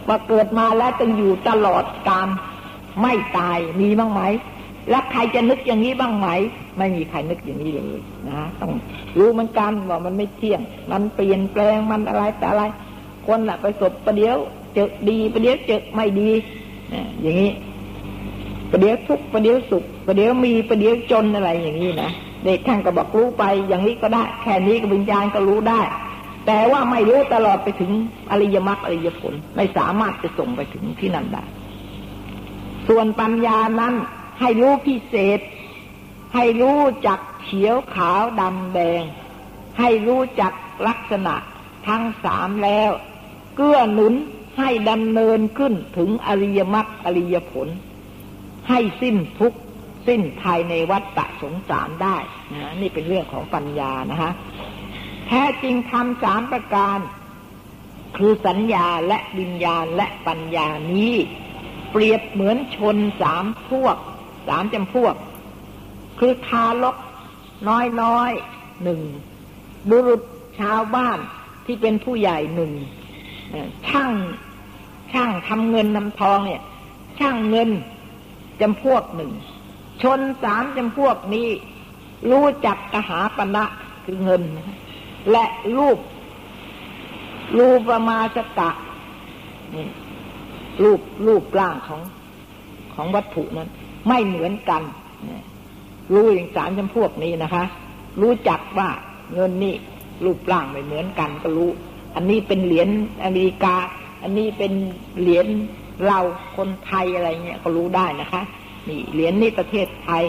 [0.08, 2.28] ว่าเกิดมาแล้วจะอยู่ตลอดการ
[3.02, 4.22] ไม่ตายมีบ้างไหม
[4.90, 6.28] แล้วใครจะนึกอย่างนี้บ้างไหม
[6.78, 8.72] ไม่มีใครนึกอย่างนี้เลยนะต้อง
[9.18, 12.64] รู้เหมือนกันว่ามันไม่เที่ยง มันเปลี่ยนแปลงมันอะไรแต่อะไร
[13.28, 14.38] คนละไปสบประเดี๋ยว
[14.74, 16.30] เจอดีประเดี๋ยวเจอไม่ดี
[17.22, 17.52] อย่างนี้
[18.70, 22.12] ประเดี๋ยวทุกประเดี๋ยวสุขประเดี๋ยวมีประเดี๋ยวจนอะไรอย่างนี้นะ
[22.44, 25.82] เด็กท่านก็บอกรู้ไป อย่างนี้ก็ได้ แค่นี้กับวิญญาณก็รู้ได้
[26.46, 27.92] แต่ว่าไม่รู้ตลอดไปถึง
[28.32, 31.44] อริยมรรคอริยผลไม่สามารถจะส่งไปถึงที่นั่นได้
[32.88, 33.94] ส่วนปัญญานั้น
[34.40, 35.40] ให้รู้พิเศษ
[36.36, 39.04] ให้รู้จักเขียวขาวดำแดง
[39.80, 40.54] ให้รู้จัก
[40.88, 41.36] ลักษณะ
[41.88, 42.92] ทั้งสามแล้ว
[43.56, 44.14] เกื้อหนุน
[44.58, 47.68] ให้ดำเนินขึ้นถึงอริยมรรคอริยผล
[48.70, 49.54] ให้สิ้นทุก
[50.08, 52.18] สิ้นภายในวัฏฏะสงสารได้
[52.54, 54.32] นะนี่เป็นเรื่องของปัญญานะฮะ
[55.28, 57.00] แท้จริงทำสามประการ
[58.18, 61.14] คือสัญญาและวิญญาณและปัญญานี้
[61.92, 63.98] เปรียบเหมือนชนสามพวก
[64.48, 65.16] สามจำพวก
[66.20, 66.98] คือทารก
[67.70, 68.32] น้อยน้อย
[68.84, 69.02] หนึ่ง
[69.90, 70.22] บุรุษ
[70.60, 71.20] ชาวบ้าน
[71.66, 72.72] ที่เป็นผู้ใหญ่หนึ่ง
[73.90, 74.12] ช่าง
[75.14, 76.62] ช่างทำเงินนำทองเนี่ย
[77.20, 77.70] ช่างเงิน
[78.62, 79.32] จำพวกหนึ่ง
[80.02, 81.48] ชนสามจำพวกนี้
[82.32, 83.66] รู้จักกหาปณะ
[84.06, 84.42] คือเงิน
[85.32, 85.46] และ
[85.78, 86.00] รูป
[87.60, 88.70] รูปประมาสกะ
[89.76, 89.88] นี่
[90.84, 92.02] รูปรูปร่างของ
[92.94, 93.70] ของวัตถุนั้น
[94.08, 94.84] ไม่เหมือนกัน
[96.14, 97.64] รู้อย่างสามจำพวกนี้นะคะ
[98.22, 98.90] รู้จักว่า
[99.34, 99.76] เงินนี่
[100.26, 101.70] รูปร่างไม่เหมือนกันก็รู้
[102.16, 102.90] อันนี้เป็นเหรียญ
[103.24, 103.76] อเมริกา
[104.22, 104.74] อันนี้เป็น
[105.22, 105.48] เหรียญ
[106.06, 106.20] เรา
[106.56, 108.42] คนไทยอะไรเงี้ยก็รู้ได้นะคะ
[108.88, 110.24] นี่เหรียญนี่ประเทศไทย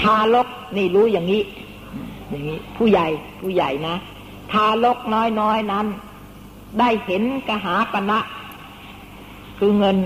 [0.00, 1.42] ทารกนี่รู้อย่างนี้
[2.30, 3.06] อย่างนี้ ผู้ใหญ่
[3.40, 3.96] ผู้ใหญ่นะ
[4.52, 5.86] ทารกน้อยๆนนั้น
[6.78, 8.18] ได้เห็นกหาปณะ
[9.58, 9.96] คือเงิน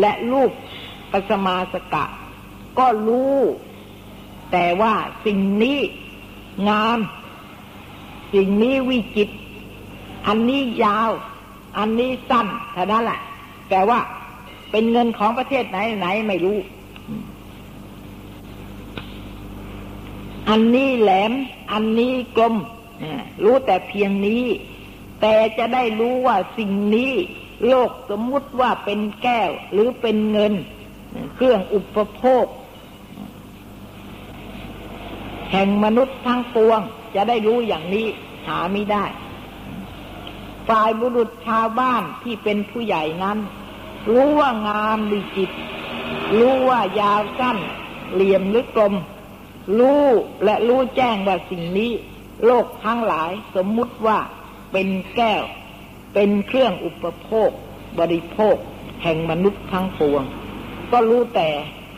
[0.00, 0.50] และรูป
[1.12, 2.04] ปัสมาสกะ
[2.78, 3.36] ก็รู้
[4.52, 4.92] แต่ว่า
[5.26, 5.78] สิ่งนี้
[6.68, 6.98] งาม
[8.32, 9.28] สิ่งนี้วิจิต
[10.26, 11.10] อันนี้ยาว
[11.78, 13.20] อันนี้สั้นเท่านั้นแหละ
[13.70, 13.98] แต่ว่า
[14.70, 16.58] เป็นเงินของประเทศไหนไหนไม่รู้
[20.48, 21.32] อันนี้แหลม
[21.72, 22.54] อันนี้กลม
[23.44, 24.44] รู้แต่เพียงนี้
[25.20, 27.12] แต่จะได้รู้ว่าสิ่งนี้
[27.68, 30.52] โลกสมมุติว่าเป็นแก้วหรือเป็นเงิน
[31.34, 32.46] เครื่องอุปโภค
[35.52, 36.80] แห่งมนุษย์ทั้งปวง
[37.14, 38.06] จะได้รู้อย่างนี้
[38.46, 39.04] หาไม่ได้
[40.68, 43.38] ฝ่ายบุรุษชาวบ้านที่เป็นผู้ใหญ่นั้น
[44.10, 45.50] รู้ว่างามดีจิต
[46.38, 47.58] รู้ว่ายาวสั้น
[48.12, 48.94] เหลี่ยมหรือกลม
[49.78, 50.04] รู้
[50.44, 51.90] และรู้แจ้งว่าสิ่งนี้
[52.46, 54.18] โลกทั้งหลายสมมุติว่า
[54.72, 55.44] เป็นแก้ว
[56.14, 57.50] เป็นเครื่องอุปโภค
[57.98, 58.56] บริโภค
[59.02, 60.22] แห่งมนุษย์ทั้งปวง
[60.92, 61.48] ก็รู้แต่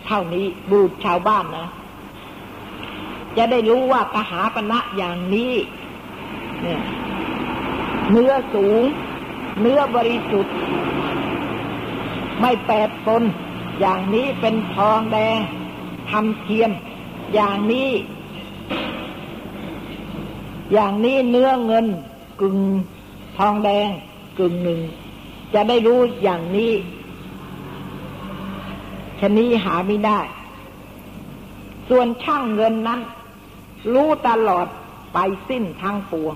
[0.07, 1.68] เท่านี้บุรุษชาวบ้านนะ
[3.37, 5.53] จะได้รู้ว่ากหาปณะอย่างนี้
[6.62, 6.81] เนี่ย
[8.11, 8.83] เนื้อสูง
[9.61, 10.55] เนื้อบริสุทธิ์
[12.40, 13.23] ไม่แปดปน
[13.81, 15.38] อย่างนี้เป็นทองแดง
[16.11, 16.71] ทำเทียม
[17.35, 17.90] อย่างนี้
[20.73, 21.87] อย่างนี้เนื้อเงิน
[22.40, 22.59] กึ่ง
[23.38, 23.88] ทองแดง
[24.38, 24.81] กึ่งหนึ่ง
[25.55, 26.73] จะได้รู้อย่างนี้
[29.21, 30.21] ชนี้หาไม่ได้
[31.88, 33.01] ส่วนช่างเงินนั้น
[33.92, 34.66] รู้ตลอด
[35.14, 35.18] ไป
[35.49, 36.35] สิ้นทั้งปวง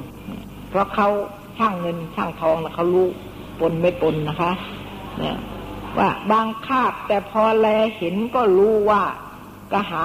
[0.70, 1.08] เพราะเขา
[1.58, 3.08] ช่างเงินช่างทองนะเขารู้
[3.60, 4.52] ปนไม่ปนนะคะ
[5.18, 5.38] เนี่ย
[5.98, 7.66] ว่าบางคาบแต่พอแล
[7.98, 9.02] เห็นก็รู้ว่า
[9.72, 10.04] กหา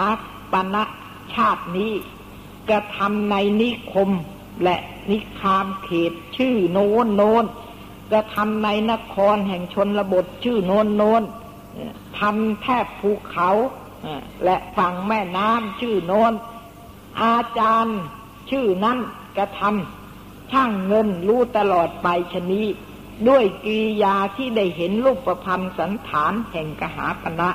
[0.52, 0.84] ปณะ
[1.34, 1.92] ชาตินี้
[2.70, 4.10] กระทำในนิคม
[4.64, 4.78] และ
[5.12, 7.46] นิคามเขตชื่อโน้นโน้น
[8.12, 11.24] กระทำในนครแห่งชนระบทชื่อโน้นโน้น
[12.20, 13.50] ทำแทบภูเขา
[14.44, 16.32] และฝั่งแม่น้ำชื่อโน้น
[17.22, 18.00] อาจารย์
[18.50, 18.98] ชื่อนั้น
[19.38, 22.66] กระทำช่างเงินรู้ตลอดไปชนี้
[23.28, 27.50] ด้วยกิริยาที่ได้เห็นรูปประพันธ์สันฐานแห่งกหาปณะ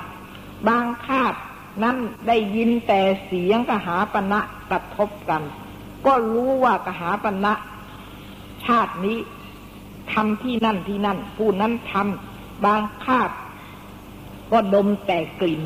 [0.67, 1.33] บางคาบ
[1.83, 4.39] นั้นได้ยินแต่เสียงกหาปณะ
[4.69, 5.43] กระทบกัน
[6.05, 7.53] ก็รู้ว่ากหาปณะ
[8.65, 9.17] ชาตินี้
[10.13, 13.31] ทำที่นั่นที่นั่น ผู้นั้นทำบางคาบ
[14.51, 15.61] ก็ดมแต่กลิ่น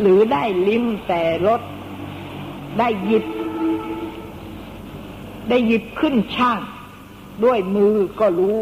[0.00, 1.60] หรือได้ลิ้มแต่รส
[2.78, 3.24] ได้หยิบ
[5.48, 6.58] ได้หยิบขึ้นช่าง
[7.44, 8.58] ด้วยมือก็รู้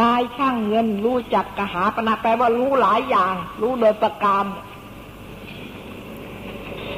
[0.00, 4.44] นายช่างเงินรู้จักกหาปณะแปลว่ารู้หลายอย่าง รู้โดยประการ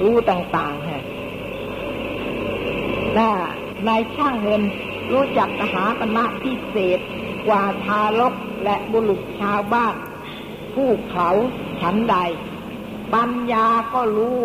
[0.03, 1.05] รู้ต่างๆฮะ
[3.19, 3.31] น่า
[3.87, 4.63] นายช่างเงิน
[5.13, 6.99] รู้จักกหาปณะพิเศษ
[7.47, 9.95] กว่าทารกและบุรุษชาวบ้าน
[10.75, 11.29] ผู้เขา
[11.81, 12.17] ฉันใด
[13.15, 14.39] ปัญญาก็รู้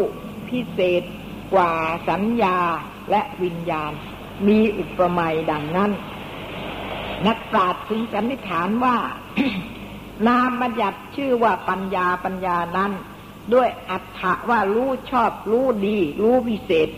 [0.49, 1.03] พิเศษ
[1.53, 1.71] กว่า
[2.09, 2.57] สัญญา
[3.09, 3.91] และวิญญาณ
[4.47, 5.91] มีอุปมาดังนั้น
[7.27, 8.97] นักปราชญ์ถึงสันนิษฐานว่า
[10.27, 12.91] นามบัญญัติชื่อว่าปัญญาปัญญานั้น
[13.53, 16.89] ด้วยอัตถะว่ารู้ชอบรู้ดี รู้พิเศษ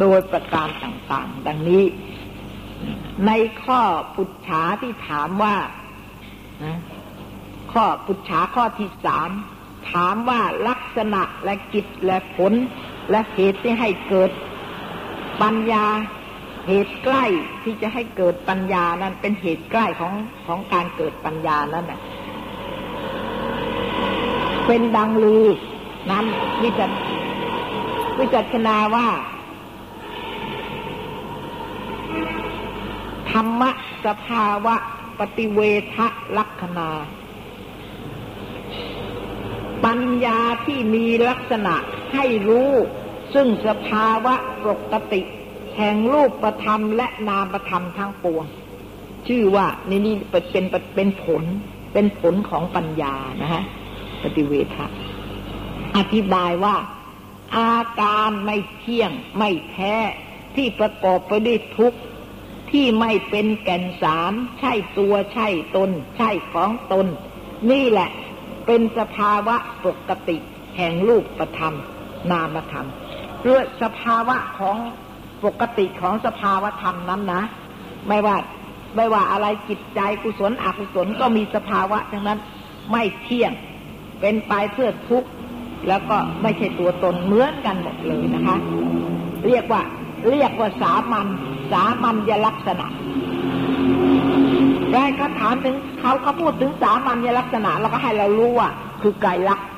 [0.00, 1.84] โดยประการต่างๆ ดังนี้
[3.26, 3.30] ใน
[3.64, 3.80] ข้อ
[4.16, 5.56] ปุจฉาที่ถามว่า
[7.72, 9.30] ข้อปุจฉาข้อที่สาม
[9.92, 12.52] ถามว่าลักษณะและกิจและผล
[13.10, 14.30] และเหตุที่ให้เกิด
[15.42, 15.86] ปัญญา
[16.66, 17.24] เหตุใกล้
[17.62, 20.12] ที่จะให้เกิดปัญญานั้นเป็นเหตุใกล้ของ
[20.46, 22.00] ของการเกิดปัญญานั้นนะ
[24.66, 25.46] เป็นดังลือ
[26.10, 26.24] นั้น
[26.62, 26.86] วิจั
[28.18, 29.08] วิจัชนาว่า
[33.30, 33.70] ธรรมะ
[34.06, 34.76] สภาวะ
[35.18, 35.60] ปฏิเว
[35.96, 35.98] ท
[36.38, 36.88] ลักษณา
[39.84, 41.74] ปัญญาที่มีลักษณะ
[42.14, 42.70] ให้รู้
[43.34, 44.34] ซึ่งสภาวะ
[44.66, 45.20] ปกติ
[45.76, 48.44] แห่งรูปประธรรมและนามประธรรมทั้งปวง
[49.28, 50.64] ชื่อว่านี่นี่เป็น
[50.94, 51.42] เป็นผล
[51.92, 53.62] เป็นผลของปัญญานะฮะ
[54.22, 54.86] ปฏิเวทะ
[55.96, 56.76] อธิบายว่า
[57.56, 59.94] อาการไม่เที่ยงไม่แท้
[60.56, 61.98] ที่ประกอบไปด้วยทุกข์
[62.70, 67.06] ที่ไม่เป็นแก่นสาร ใช่ตัวใช่ตน ใช่ของตน
[67.70, 68.10] นี่แหละ
[68.66, 70.36] เป็นสภาวะปกติ
[70.76, 71.74] แห่งรูปประธรรม
[72.30, 72.88] นามธรรม
[73.48, 74.76] เรื่อสภาวะของ
[75.44, 77.42] ปกติของสภาวะธรรมนั้นนะ
[78.08, 78.36] ไม่ว่า
[78.96, 82.38] ไม่ว่าอะไรจิตใจกุศลอกุศลก็มีสภาวะทั้งนั้น
[82.92, 83.52] ไม่เที่ยง
[84.20, 85.28] เป็นไปเพื่อทุกข์
[85.88, 88.56] แล้วก็ไม่ใช่ตัวตนเหมือนกันหมดเลยนะคะ
[89.46, 89.82] เรียกว่า
[90.30, 91.26] เรียกว่าสามัญ
[91.72, 92.86] สามัญยลักษณะ
[94.92, 98.68] ได้เขาถามถึงเขาเขาพูดถึงสามัญยลักษณะเราก็ให้เรารู้ว่า
[99.02, 99.77] คือไกลลักแ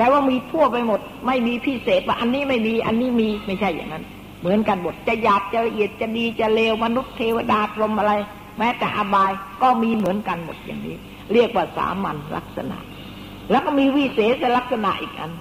[0.00, 4.04] ลว่ามีทั่วไปหมด ไม่มีพิเศษว่าอันนี้ไม่มีอันนี้มีไม่ใช่อย่างนั้น
[4.40, 8.12] เหมือนกันหมดจะหยาบจะละเอียดจะดีจะเลวมนุษย์เทวดาพรหมอะไร
[8.58, 9.32] แม้แต่อบาย
[9.62, 10.96] ก็มีเหมือนกันหมดอย่างนี้
[11.32, 12.78] เรียกว่าสามัญลักษณะ
[13.50, 15.32] แล้วก็มีวิเศษลักษณะอีกอัน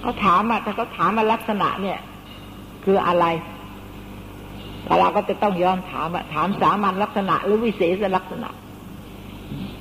[0.00, 1.98] เขาถามมาแต่เขาถามมาลักษณะเนี่ย
[2.84, 3.26] คืออะไร
[5.00, 8.48] เราก็จะต้องย้อนถามถามสามัญลักษณะ หรือวิเศษลักษณะ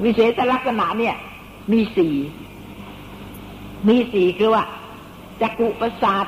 [0.04, 1.16] วิเศษลักษณะเนี่ย
[1.72, 2.14] มีสี่
[3.88, 4.64] มีสี่คือว่า
[5.42, 6.26] จักรุประสาท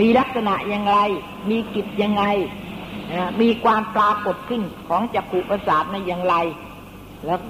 [0.00, 0.94] มีลักษณะยังไง
[1.50, 2.24] มีกิจยังไง
[3.40, 6.34] มีความปรากฏขึ้นของจักรุประสาทในอย่างไร
[7.26, 7.40] แล้ว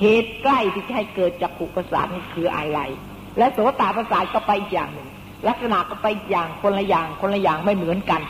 [0.00, 2.80] เหตุใกล้ที่จะให้เกิดจักรุประสาทนี่คืออะไร
[3.38, 5.08] และโสตประสาทก็ไปอีกอย่างหนึ่ง
[5.48, 8.20] ลักษณะก็ไปอย่างคนละอย่างคนละอย่างไม่เหมือนกัน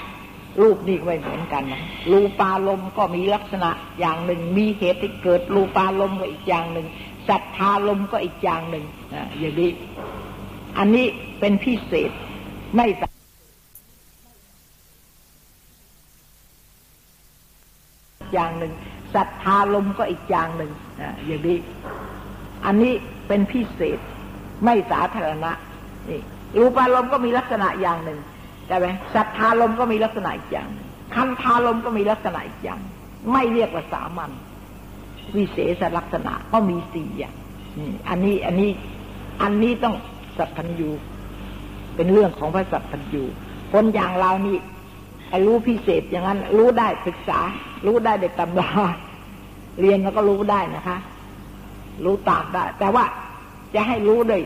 [0.62, 1.82] รูปนี่ไม่เหมือนกันนะ
[2.12, 6.86] รูปาลมก็มีลักษณะอย่างหนึ่ง มีเหตุที่เกิดรูปาลมก็อีกอย่างหนึ่ง
[7.28, 8.84] สัทธาลมก็อีกอย่างหนึ่ง
[9.38, 9.70] อย่างนี้
[10.78, 11.06] อันนี้
[11.40, 12.10] เป็นพิเศษ
[12.74, 12.86] ไม่
[18.34, 18.72] อย่างหนึ่ง
[19.14, 20.72] สัทธาลมก็อีกอย่างหนึ่ง
[21.26, 21.58] อย่างนี้
[22.66, 22.92] อันนี้
[23.28, 23.98] เป็นพิเศษ
[24.64, 25.52] ไม่สาธารณะ
[26.08, 26.20] นี่
[26.58, 28.18] รูปารมณ์ก็มีลักษณะอย่างหนึ่ง
[28.66, 30.68] ใช่ไหมสัทธาลมก็มีลักษณะอีกอย่าง
[31.14, 32.80] คันธาลมก็มีลักษณะอีกอย่าง
[33.32, 34.30] ไม่เรียกว่าสามัญ
[35.36, 37.34] วิเศษลักษณะก็มีสี่อย่าง
[38.08, 38.70] อันนี้อันนี้
[39.42, 39.94] อันนี้ต้อง
[40.38, 40.90] สัพพัญญู
[41.96, 43.22] เป็นเรื่องของพระสัพพัญญู
[43.72, 44.56] คนอย่างเรานี่
[45.46, 47.40] รู้พิเศษอย่างนั้น รู้ได้ศึกษา
[47.86, 48.70] รู้ได้เด็กตำรา
[49.80, 50.98] เรียนแล้วก็รู้ได้นะคะ
[52.04, 53.04] รู้ตามได้ แต่ว่า
[53.74, 54.42] จะให้รู้ด้วย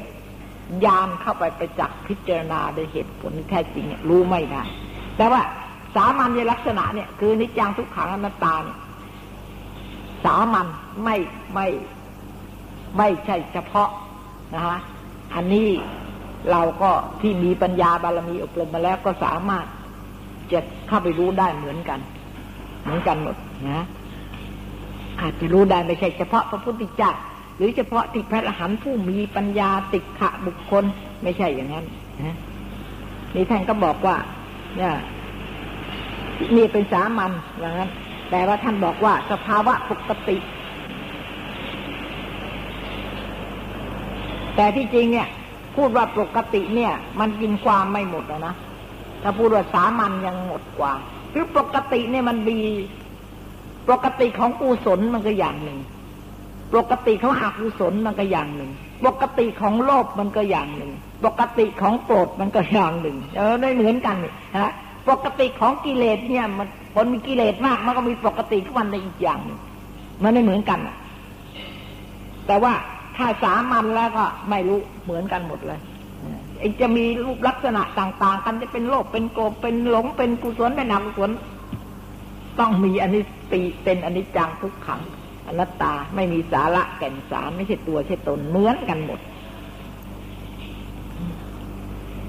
[0.84, 4.62] ยานเข้าไปไปจักพิจารณาโดยเหตุผลแท้จริงรู้ไม่ได้
[5.16, 5.42] แต่ว่า
[5.94, 8.78] สามัญลักษณะเนี่ย คือนิจังทุกขังอนัตตาเนี่ย
[10.24, 10.66] สามัญ
[11.04, 11.16] ไม่
[11.54, 11.66] ไม่
[12.96, 13.90] ไม่ใช่เฉพาะ
[14.54, 14.78] นะฮะ
[15.34, 15.68] อันนี้
[16.50, 19.66] เราก็ที่มีปัญญาบารมีอบรมมาแล้วก็สามารถ
[20.52, 22.00] จะเข้าไปรู้ได้เหมือนกัน
[22.82, 23.36] เหมือนกันหมด
[23.70, 23.84] นะ
[25.20, 27.12] อาจจะรู้ได้ไม่ใช่เฉพาะพระพุทธเจ้า
[27.56, 30.84] หรือเฉพาะที่พระอรหันต์ผู้มีปัญญาติขะบุคคล
[31.22, 31.84] ไม่ใช่อย่างนั้น
[32.22, 32.36] นะ
[33.34, 34.16] นี่ท่านก็บอกว่า
[34.76, 34.92] เนี่ย
[36.56, 37.30] นี่เป็นสามัญ
[37.60, 37.90] อย่างนั้น
[38.32, 40.36] แต่ว่าท่านบอกว่าสภาวะปกติ
[44.56, 45.28] แต่ที่จริงเนี่ย
[45.76, 48.54] พูดว่าปกติเนี่ย มันกินความไม่หมดแล้วนะ
[49.22, 50.92] ถ้าพูดว่าสามัญยังหมดกว่า
[51.32, 52.58] คือปกติเนี่ยมันมี
[53.90, 55.78] ปกติของกุศลมันก็อย่างหนึ่ง
[56.74, 58.70] ปกติของอกุศลมันก็อย่างหนึ่ง
[59.06, 60.92] ปกติของโลภมันก็อย่างหนึ่ง
[61.24, 64.72] ปกติของโกรธมันก็อย่างหนึ่ง เออไม่เหมือนกันนี่ฮะ
[65.08, 69.38] ปกติของกิเลสเนี่ย มันคนมีกิเลสมาก มันก็มีปกติของมันในอีกอย่าง
[70.22, 70.80] มันไม่เหมือนกัน
[72.46, 72.72] แต่ว่า
[73.16, 75.80] ถ้าสามัญแล้วก็ไม่รู้เหมือนกันหมดเลย
[76.80, 81.30] จะมีรูปลักษณะต่าง ๆ กันจะเป็นโลภเป็นโกรธเป็นหลงเป็นกุศลเป็นอกุศล
[82.60, 85.00] ต้องมีอันนี้ตีเป็นอนิจจังทุกขัง
[85.46, 89.20] อนัตตาไม่มีสาระแก่นสารไม่ใช่ตัวใช่ตนเหมือนกันหมด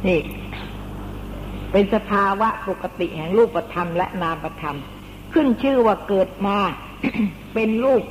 [0.08, 0.20] นี่
[1.74, 4.78] เป็นสภาวะปกติแห่งรูปธรรมและนามธรรม
[5.34, 6.58] ขึ้นชื่อว่าเกิดมา
[7.54, 8.04] เป็นรูป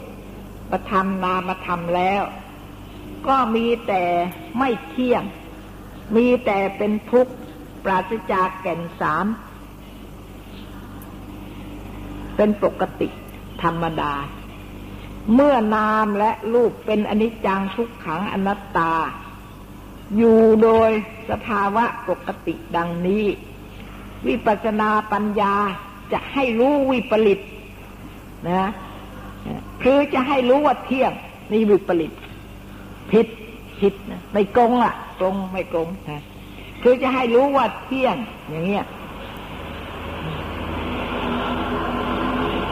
[0.70, 2.22] ประธรรมนามธรรมแล้ว
[3.29, 4.05] ก็มีแต่
[4.59, 5.22] ไม่เที่ยง
[6.16, 7.33] มีแต่เป็นทุกข์
[7.85, 9.27] ปราศจากแก่นสาร
[12.37, 13.09] เป็นปกติ
[13.62, 14.12] ธรรมดา
[15.35, 18.92] เมื่อนามและรูปเป็นอนิจจังทุกขังอนัตตา
[20.16, 20.90] อยู่โดย
[21.31, 23.25] สภาวะปกติดังนี้
[24.29, 25.55] วิปัสนาปัญญา
[26.13, 27.41] จะให้รู้วิปริต
[28.49, 28.71] นะ
[29.83, 31.13] คือจะให้รู้ว่าเที่ยง
[31.53, 32.13] นี่วิปริต
[33.11, 33.27] ผิด
[33.81, 36.23] ผิดนะไม่กงอะกงไม่กงนะ
[36.83, 38.17] คือจะให้รู้ว่าเที่ยง
[38.51, 38.85] อย่างเงี้ย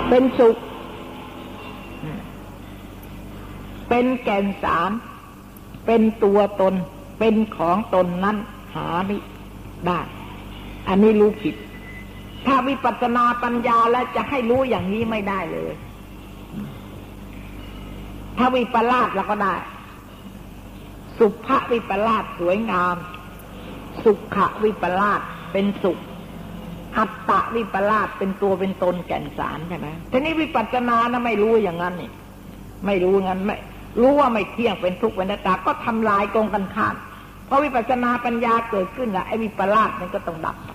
[0.08, 0.56] เป็นสุข
[3.88, 4.90] เป็นแก่นสาร
[5.86, 6.74] เป็นตัวตน
[7.18, 8.36] เป็นของตนนั้น
[8.74, 9.16] หาไม่
[9.86, 10.00] ได้
[10.88, 11.54] อันนี้รู้ผิด
[12.46, 15.72] ถ้าวิปัสสนาปัญญาแล้วจะให้รู้อย่างนี้ไม่ได้เลย
[18.38, 19.54] ถ้าวิปลาสเราก็ได้
[21.18, 22.96] สุภวิปลาสสวยงาม
[24.04, 25.20] สุขวิปลาส
[25.52, 25.98] เป็นสุข
[26.96, 32.10] อัตตะวิปลาสเป็นตัวเป็นตนแก่นสารใช่ไหมทีนี้วิปัสสนานะไม่รู้อย่างนั้นนี่
[32.86, 33.56] ไม่รู้งั้นไม่
[34.00, 36.94] รู้ว่าไม่เที่ยงเป็นทุกข์เป็นนัตตาก็ทำลายกงกันข้าม
[37.52, 40.72] พราะวิปัสสนาปัญญาเกิดขึ้นแล้วไอ้วิปลาสมันก็ต้องดับไป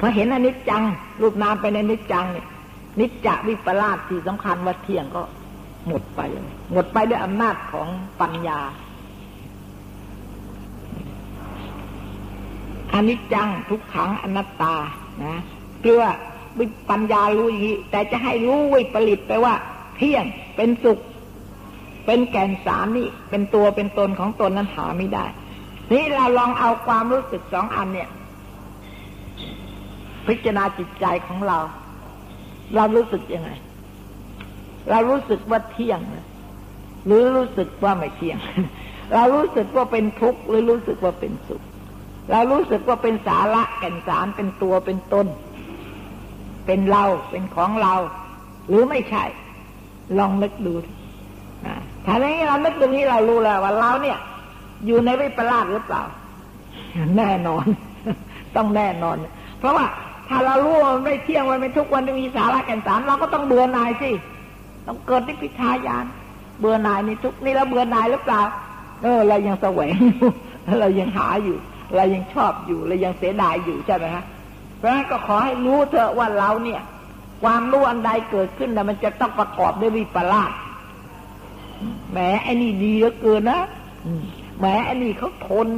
[0.00, 0.82] พอเห็นอนิจจัง
[1.22, 2.46] รูปนามไปในนิจจังเนี่ย
[3.00, 5.22] นิจจะวิปลาสที่สำคัญว่าเที่ยงก็
[5.88, 6.20] หมดไป
[6.72, 7.88] หมดไปด้วยอำนาจของ
[8.20, 8.60] ปัญญา
[12.94, 14.74] อนิจจังทุกขังอนัตตา
[15.24, 15.34] นะ
[15.80, 16.02] เพื่อ
[16.58, 19.54] วิปัญญารู้อย่างนี้แต่จะให้รู้วิปริตไปว่า
[19.96, 20.24] เที่ยง
[20.56, 20.98] เป็นสุข
[22.06, 25.24] เป็นแก่นสารนี่เป็นตัวเป็นตนของตนนั้นหาไม่ได้
[25.92, 28.10] นี่เราลองเอาความรู้สึกสองอันเนี่ย
[30.26, 31.58] พิจารณาจิตใจของเรา
[32.74, 33.50] เรารู้สึกยังไง
[34.90, 36.00] เรารู้สึกว่าเที่ยง
[37.06, 38.38] หรือรู้สึกว่าไม่เที่ยง
[39.14, 41.62] เรารู้สึกว่าเป็นทุกข์หรือรู้สึกว่าเป็นสุข
[42.30, 45.26] เรารู้สึกว่าเป็นสาระแก่นสารเป็นตัวเป็นตน
[46.66, 47.94] เป็นเราเป็นของเรา
[48.68, 49.24] หรือไม่ใช่
[50.18, 50.74] ลองนึกดู
[52.06, 54.18] ถ้าอย่างนี้เรานึกตรงนี้เรารู้แล้วว่าเราเนี่ย
[54.86, 56.02] อยู่ในวิปลาสหรือเปล่า
[57.16, 57.64] แน่นอน
[58.56, 59.16] ต้องแน่นอน
[59.58, 59.86] เพราะว่า
[60.28, 64.10] ถ้าเรารู้ว่ามันไม่เที่ยงมันไม่ทุกวันจะมีสาระแก่นสารเราก็ต้องเบื่อหน่ายสิ
[64.86, 66.04] ต้องเกิดนิพพิทายาน
[66.60, 68.42] เบื่อหน่ายในทุกนี่เราเบื่อหน่ายหรือเปล่า
[69.02, 70.30] เออ เรายังแสวงอยู่
[70.80, 71.56] เรายังหาอยู่
[71.96, 74.24] เรายังชอบอยู่เรายังเสียดายอยู่ใช่ไหมฮะ
[74.78, 76.80] เพราะฉะนั้นก็ขอให้รู้เถอะว่าเราเนี่ย
[77.42, 80.50] ความรู้อันใดเกิดขึ้นนะมันจะต้องประกอบด้วยวิปลาส
[82.12, 83.60] แหมไอ้นี่ดีเหลือเกินนะ
[84.58, 85.68] แหมไอ้นี่เขาทน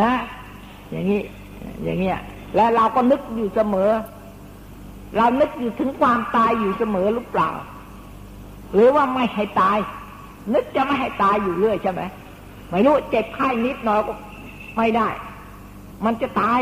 [0.00, 0.10] นะ
[0.90, 1.20] อย่างนี้
[1.84, 2.18] อย่างเงี้ย
[2.54, 3.90] แล้วเราก็นึกอยู่เสมอ
[5.16, 7.50] เรานึกอยู่ถึงความตายอยู่เสมอหรือเปล่า
[8.72, 9.78] หรือว่าไม่ให้ตาย
[10.54, 12.02] นึกจะไม่ให้ตายอยู่เรื่อยใช่ไหม
[12.70, 14.12] ไม่รู้เจ็บไข้นิดหน่อยก็
[14.76, 15.08] ไม่ได้
[16.04, 16.60] มันจะตาย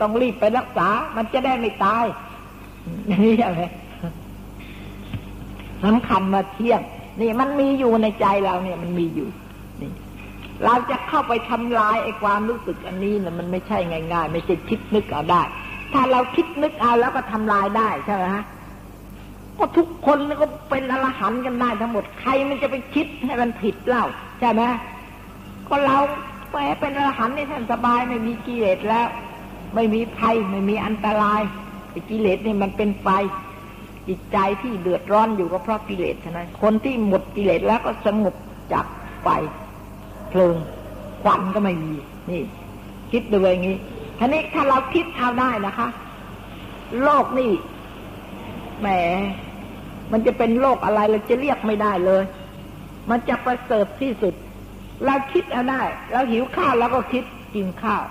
[0.00, 2.04] ต้องรีบไปรักษา มันจะได้ไม่ตาย
[3.06, 3.62] อย่างนี้ใช่ไหม
[5.84, 6.80] สำคัญมาเที่ยง
[7.20, 9.28] นี่มันมีอยู่ในใจเราเนี่ยมันมีอยู่
[9.80, 9.90] นี่
[10.64, 15.42] เราจะเข้าไปทำลายไอ้ความรู้สึกอันนี้นะมันไม่ใช่ง่ายๆ ไม่ใช่คิดนึกเอาได้
[15.92, 18.44] ถ้าเราคิดนึกเอาแล้วก็ทำลายได้ใช่ไหมฮะ
[19.58, 24.04] ก็ทุกคนก็เป็นอรหันต์กันได้ทั้งหมดใครมันจะไปคิดให้มันผิดเล่า
[24.40, 24.62] ใช่ไหม
[25.68, 25.98] ก็เรา
[26.50, 29.06] แหมเป็นอรหันต์นี่ท่านสบายไม่มีกิเลสแล้ว
[29.74, 31.40] ไม่มีภัยไม่มีอันตราย
[31.90, 33.08] ไอ้กิเลสนี่มันเป็นไฟ
[34.08, 38.34] จิตใจที่เดือดร้อนอยู่ก็เพราะกิเลสเท่านั้นคนที่หมดกิเลสแล้วก็สงบ
[38.72, 38.86] จาก
[39.22, 39.28] ไฟ
[40.30, 40.56] เพลิง
[41.22, 41.92] ควันก็ไม่มี
[42.30, 42.42] นี่
[43.12, 43.76] คิดดูอย่างนี้
[44.18, 45.88] ทีนี้ถ้าเราคิดเอาได้นะคะ
[47.02, 47.50] โลกนี่
[48.80, 48.88] แหม
[50.12, 52.22] มันจะเป็นโลกอะไรเราจะเรียกไม่ได้เลย
[53.10, 54.34] มันจะประเสริฐที่สุด
[55.06, 55.82] เราคิดเอาได้
[56.12, 57.24] เราหิวข้าวเราก็คิด
[57.54, 58.02] กินข้าว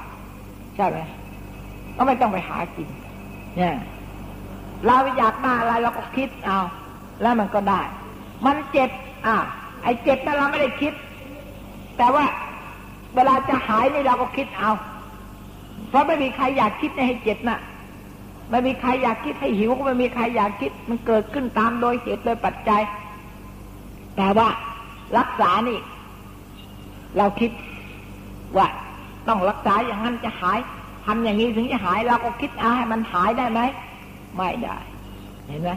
[0.76, 1.00] ใช่ไหม
[1.96, 2.88] ก็ไม่ต้องไปหากิน
[3.58, 3.76] เนี่ย
[4.88, 6.59] เราอยากได้อะไรเราก็คิดเอา
[7.21, 7.82] แล้วมันก็ได้
[8.45, 8.89] มันเจ็บ
[9.27, 9.38] อะ
[9.84, 10.93] ไอ้เจ็บแต่เราไม่ได้คิด
[11.97, 12.25] แต่ว่า
[13.15, 14.71] เวลาจะหายนี่เราก็คิดเอา
[15.89, 17.59] เพราะไม่มีใครอยากคิดให้เจ็บนะ่ะ
[18.49, 22.82] ไม่มีใครอยากคิดให้หิวก็ไม่มีใครอยากคิด มันเกิดขึ้นตามโดยเหตุโดยปัจจัย
[24.17, 24.47] แต่ว่า
[25.17, 25.79] รักษานี่
[27.17, 27.51] เราคิด
[28.57, 28.67] ว่า
[29.27, 30.59] ต้องรักษาอย่างนั้นจะหาย
[31.05, 33.61] ทำอย่างนี้ถึงจะหายเราก็คิดเอาให้มันหายได้ไหม
[34.38, 34.77] ไม่ได้
[35.47, 35.69] เห็นไหม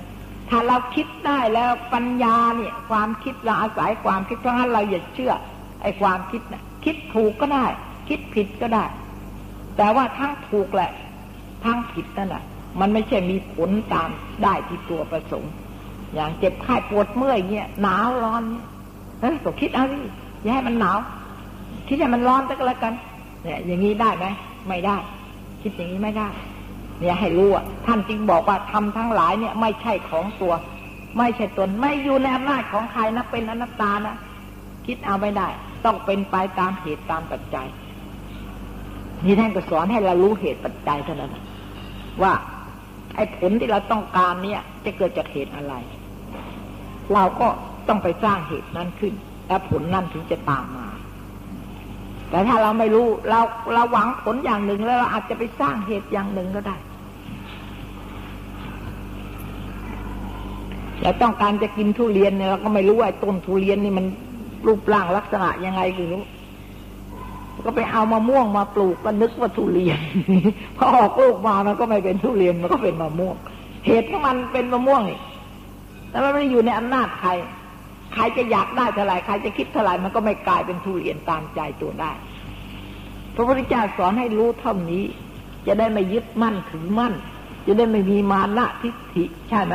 [0.49, 5.33] ถ้าเราคิดได้แล้วปัญญาเนี่ย ความคิดเราอาศัยความคิดเพราะฉะนั้นเราอย่าเชื่อ
[5.83, 7.67] ไอ้ความคิดนะคิดถูกก็ได้
[8.09, 8.85] คิดผิดก็ได้
[9.77, 10.93] แต่ว่าทั้งถูกแหละ
[11.65, 12.45] ทั้งผิดนั่นแหละ
[12.81, 14.09] มันไม่ใช่มีผลตาม
[14.43, 15.53] ได้ที่ตัวประสงค์
[16.15, 18.67] อย่างเจ็บไข้ปวดเมื่อยเงี้ยหนาวร้อนเนี่ย
[19.21, 19.99] เฮ้ยก็คิดเอาดิ
[20.43, 20.99] อย่าให้มันหนาว
[21.89, 22.95] คิดให้มันร้อนก็แล้วกัน
[23.43, 24.27] เนี่ยอย่างนี้ได้ไหม
[24.69, 24.97] ไม่ได้
[25.63, 26.29] คิดอย่างนี้ไม่ได้
[27.01, 30.53] เนี่ยให้รู้อะท่านจึงบอกว่าทำทั้งหลายเนี่ย ไม่ใช่ของตัว
[31.19, 34.17] ไม่ใช่ตนไม่อยู่ในอำนาจของใครนะเป็นอนัตตานะ
[34.87, 35.49] คิดเอาไม่ได้
[35.85, 37.67] ต้องเป็นไปตามเหตุตามปัจจัย
[39.25, 41.37] นี่ท่านก็สอนให้เรารู้เหตุปัจจัยเท่านั้น
[42.23, 42.33] ว่า
[43.17, 45.75] ไอ้ผลที่เราต้องการเนี่ย จะเกิดจากเหตุอะไร
[47.15, 47.49] เราก็
[47.89, 49.15] ต้องไปสร้างเหตุนั้นขึ้น
[49.47, 50.84] แล้วผลนั้นถึงจะตามมา
[52.31, 53.41] แต่ถ้าเราไม่รู้เรา
[53.75, 56.77] เราหวังผลอย่างหนึ่งแล้วเราอาจจะไปสร้างเหตุอย่างหนึ่งก็ได้
[61.03, 64.07] เราต้องการจะกินทุเรียนเนี่ยเราก็ไม่รู้ว่าต้นทุเรียนนี่มัน
[64.67, 66.23] รูปร่างลักษณะยังไงคือรู้
[67.67, 69.99] ก็ไปเอามะม่วงมาปลูกก็นึกว่าทุเรียน
[70.77, 73.37] พอออกลูกมามันก็ไม่เป็นทุเรียนมันก็เป็นมะม่วง
[73.87, 75.19] เหตุของมันเป็นมะม่วงนี่
[76.11, 77.31] แต่มันไม่อยู่ในอำนาจใคร
[78.15, 82.13] ใครจะอยากได้เท่าไรใครจะคิดเท่าไรมันก็ไม่กลายเป็นทุเรียนตามใจตัวได้
[83.35, 85.05] พระพุทธเจ้าสอนให้รู้เท่านี้
[85.67, 87.15] จะได้ไม่ยึดมั่นถือมั่น
[87.67, 89.73] จะได้ไม่มีมานะทิฏฐิใช่ไห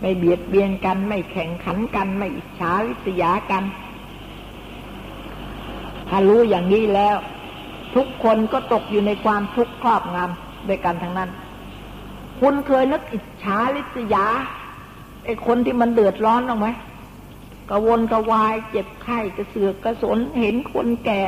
[0.00, 3.64] ไม่เบียดเบียนกันไม่แข่งขันกัน ไม่อิจฉาริษยากัน
[6.08, 7.16] ถ้ารู้อย่างนี้แล้ว
[7.94, 11.30] ทุกคนก็ตกอยู่ในความทุกข์ครอบงำด้วยกันทั้งนั้น
[12.40, 14.26] คุณเคยนึกอิจฉาริษยา
[15.24, 16.68] ไอ้คนที่มันเดือดร้อนหรือไหม
[17.70, 21.20] กระวนกระวาย เจ็บไข้กระเสือกกระสนเห็นคนแก่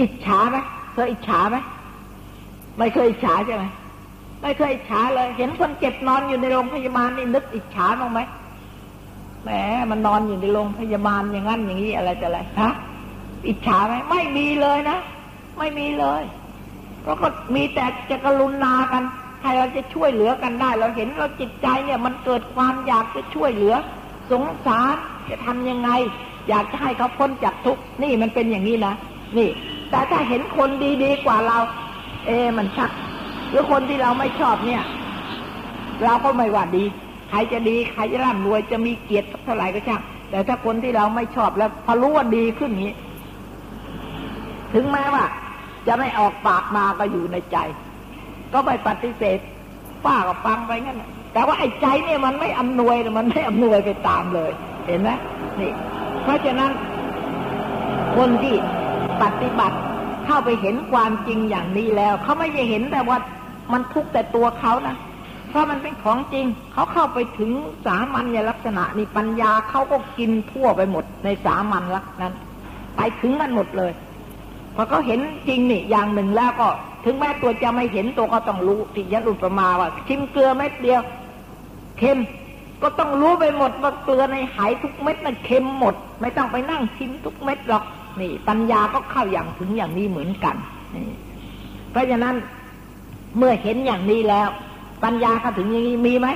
[0.00, 0.56] อิจฉาไหม
[0.94, 1.56] เคยอิจฉาไหม
[2.78, 3.64] ไม่เคยอิจฉาใช่ไหม
[4.42, 8.20] ไม่เคยอิจฉาเลย เห็นคนเจ็บนอนอยู่ในโรงพยาบาลนี่นึกอิจฉาบ้างไหม
[9.42, 9.50] แหม
[9.90, 12.72] มันนอนอยู่ในโรงพยาบาลอย่างนั้นอย่างนี้อะไรจะอะไรฮะ
[13.48, 14.98] อิจฉาไหมไม่มีเลยนะ
[15.58, 16.22] ไม่มีเลย
[17.04, 19.02] เราก็มีแต่จะกรุณากัน
[19.42, 23.74] ให้เราจะช่วยเหลือกันได้ เราเห็นเราจิตใจเนี่ย มันเกิดความอยากจะช่วยเหลือ
[24.30, 24.96] สงสาร
[25.30, 25.90] จะทำยังไง
[26.48, 28.94] อยากจะให้เขาพ้นจากทุกข์นี่มันเป็นอย่างนี้นะ
[29.38, 29.48] นี่
[29.90, 30.70] แต่ถ้าเห็นคน
[31.04, 31.58] ดีๆกว่าเรา
[32.26, 32.90] เอ มันชัก
[33.50, 34.82] หรือคนที่เราไม่ชอบเนี่ย
[36.04, 36.84] เราก็ไม่ว่าดี
[37.30, 42.92] ใครจะดีใครจะร่ำรวยจะมีเกียรติเท่าไหร่ก็ช่างแต่ถ้าคนที่เราไม่ชอบแล้วพอรู้ว่าดีขึ้นนี้
[44.74, 45.24] ถึงแม้ว่า
[45.86, 47.56] จะไม่ออกปากมาก็อยู่ในใจ
[48.52, 49.38] ก็ไปปฏิเสธ
[50.04, 51.02] ป้าก็ฟังไปงั้น
[51.32, 54.52] แต่ว่าไอ้ใจเนี่ยมันไม่อำนวยมันไม่อำนวยไปตามเลย
[54.86, 55.10] เห็นไหม
[55.60, 55.72] นี่
[56.22, 56.70] เพราะฉะนั้น
[58.16, 58.54] คนที่
[59.22, 59.76] ปฏิบัติ
[60.26, 63.18] เข้าไปเห็นความจริงอย่างนี้แล้วเขาไม่ได้เห็นแต่ว่า
[63.72, 64.96] มันทุกแต่ตัวเขานะ
[65.48, 67.50] เพราะมันเป็นของจริง เขาเข้าไปถึง
[67.86, 72.34] สามัญลักษณะนี่ปัญญาเขาก็กินทั่วไปหมดในสามัญลักษณะนั้น
[72.96, 73.92] ไปถึงมันหมดเลย
[74.74, 76.68] พอเขาเห็นจริงนี่อย่างหนึ่งแล้วก็
[77.04, 81.02] ถึงแม้ตัวจะไม่เห็นตัวก็ต้องรู้ที่ยะรุปมาว่าชิมเกลือเม็ดเดียว
[81.98, 82.18] เค็ม
[82.82, 87.84] ก็ต้องรู้ไปหมดว่าเกลือในหายทุกเม็ดมันเค็มหมด ไม่ต้องไปนั่งชิมทุกเม็ดหรอก
[88.20, 90.56] นี่ ปัญญาก็เข้าอย่างถึงอย่างนี้เหมือนกัน
[90.94, 91.06] นี่
[91.90, 92.34] เพราะฉะนั้น
[93.38, 94.48] เมื่อเห็นอย่างนี้แล้ว
[95.04, 96.28] ปัญญาเข้าถึงอย่างนี้มีไหม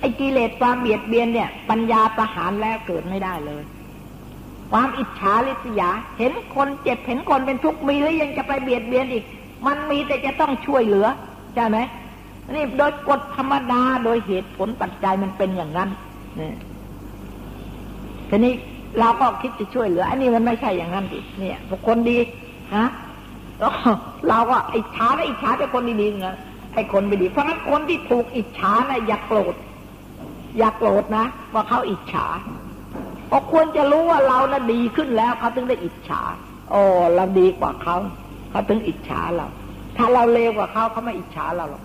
[0.00, 3.62] ไอ้กิเลสความเบียดเบียนเนี่ย ปัญญาประหารแล้วเกิดไม่ได้เลย
[4.72, 9.24] ความอิจฉาริษยา เห็นคนเจ็บเห็นคนเป็นทุกข์มีแล้วยังจะไปเบียดเบียนอีก
[9.66, 11.06] มันมีแต่จะต้องช่วยเหลือ
[11.54, 11.78] ใช่ไหม
[12.54, 15.88] นี่โดยกฎธรรมดาโดยเหตุผลปัจจัยมันเป็นอย่างนั้น
[16.40, 16.52] นี่
[18.28, 18.54] ทีนี้
[19.00, 22.18] เราก็คิดจะช่วยเหลือ อันนี้มันไม่ใช่อย่างนั้นดิเนี่ยบุคคลดี
[22.74, 22.86] ฮะ
[23.58, 23.72] แล้ว
[24.28, 26.36] เราก็อิจฉาและอิจฉาแต่คนดีๆนะ
[26.74, 29.54] ไอ้คนไม่ดีเพราะงั้นคนที่ถูกอิจฉานะอย่าโกรธ
[30.58, 31.24] อย่าโกรธนะ
[31.54, 32.26] ว่าเขาอิจฉา
[33.28, 36.22] เพราะควรจะรู้ว่าเรานะ่ะดีขึ้นแล้วเขาถึงได้อิจฉา
[36.70, 36.80] โอ้
[37.14, 37.96] เราดีกว่าเขา
[38.50, 39.46] เขาถึงอิจฉาเรา
[39.96, 41.84] ถ้าเราเลวกว่าเขาเขาไม่อิจฉาเราหรอก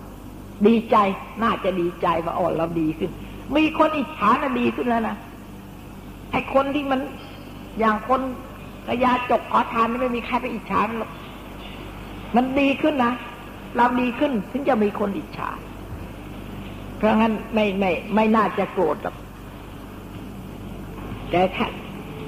[0.66, 0.96] ดีใจ
[1.42, 3.10] น่าจะดีใจว่าอ๋อนเราดีขึ้น
[3.56, 5.16] มีคนอิจฉานะ่ะดีขึ้นแล้วนะ
[6.32, 7.00] ไอ้คนที่มัน
[7.78, 8.20] อย่างคน
[8.86, 11.10] กระยาจกขอทานนี่ไม่มีใครไปอิจฉามันหรอก
[12.36, 13.12] มันดีขึ้นนะ
[13.76, 15.48] เราดีขึ้นถึงจะมีคนอิจฉา
[16.98, 19.16] เพราะงั้นไม่ไม่ไม่น่าจะโกรธหรอก
[21.30, 21.66] แต่ถ้า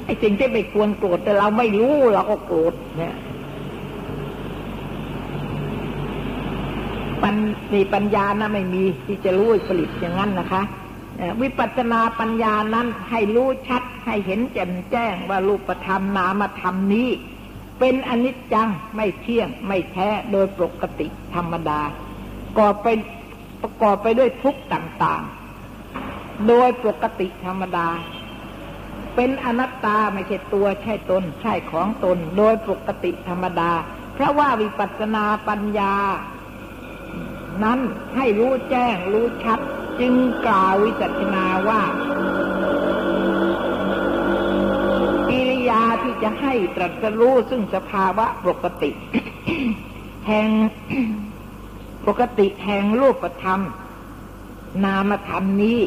[0.05, 3.17] ไอ้สิ่งที่ไม่ควรโกรธแต่เราไม่รู้เราก็โกรธเนี่ย
[7.23, 7.35] ปัญ
[7.73, 10.63] นีปัญญานะไม่มีที่จะรู้ผลิตอย่างนั้นนะคะ
[11.43, 17.09] วิปัสสนาปัญญานั้นให้รู้ชัดให้เห็นแจ่มแจ้งว่ารูปธรรมนามธรรมนี้
[17.79, 21.81] เป็นอนิจจังไม่เที่ยงไม่แท้โดยปกติธรรมดา
[22.59, 22.87] ก่อไป
[23.63, 27.89] ประกอบไปด้วยทุกข์ต่างๆ โดยปกติธรรมดา
[29.15, 33.71] เป็นอนัตตาไม่ใช่ตัวใช่ตนใช่ของตน โดยปกติธรรมดา
[34.15, 35.95] เพราะว่าวิปัสสนาปัญญา
[37.65, 37.79] นั้น
[38.17, 39.59] ให้รู้แจ้งรู้ชัด
[40.01, 40.15] จึง
[40.47, 41.83] กล่าววิจัชนาว่า
[45.29, 48.91] กิริยาที่จะให้ตรัสรู้ซึ่งสภาวะปกติ
[50.29, 50.49] แห่ง
[52.07, 53.61] ปกติแห่งรูปธรรม
[54.85, 55.79] นามธรรมนี้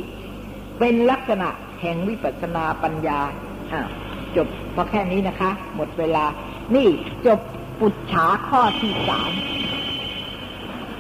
[0.80, 1.50] เป็นลักษณะ
[1.82, 3.20] แห่งวิปัสนาปัญญา
[4.36, 6.26] จบพอแค่นี้นะคะ หมดเวลา
[6.76, 6.88] นี่
[7.26, 7.40] จบ
[7.80, 9.32] ปุจฉาข้อที่สาม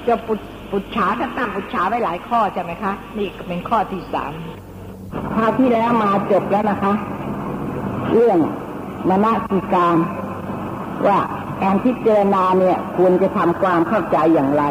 [0.08, 0.40] จบปุจ
[0.72, 4.34] ปุจฉาท่านตั้งปุจฉาไว้หลายข้อใช่ไหมคะ นี่เป็นข้อที่สาม
[5.36, 6.94] คราวที่แล้วมาจบแล้วนะคะ
[8.14, 8.40] เรื่อง
[9.10, 9.98] มณสิการ
[11.08, 11.20] ว่า
[11.64, 14.64] การพิจารณาเนี่ยควรจะทำความเข้าใจอย่างไร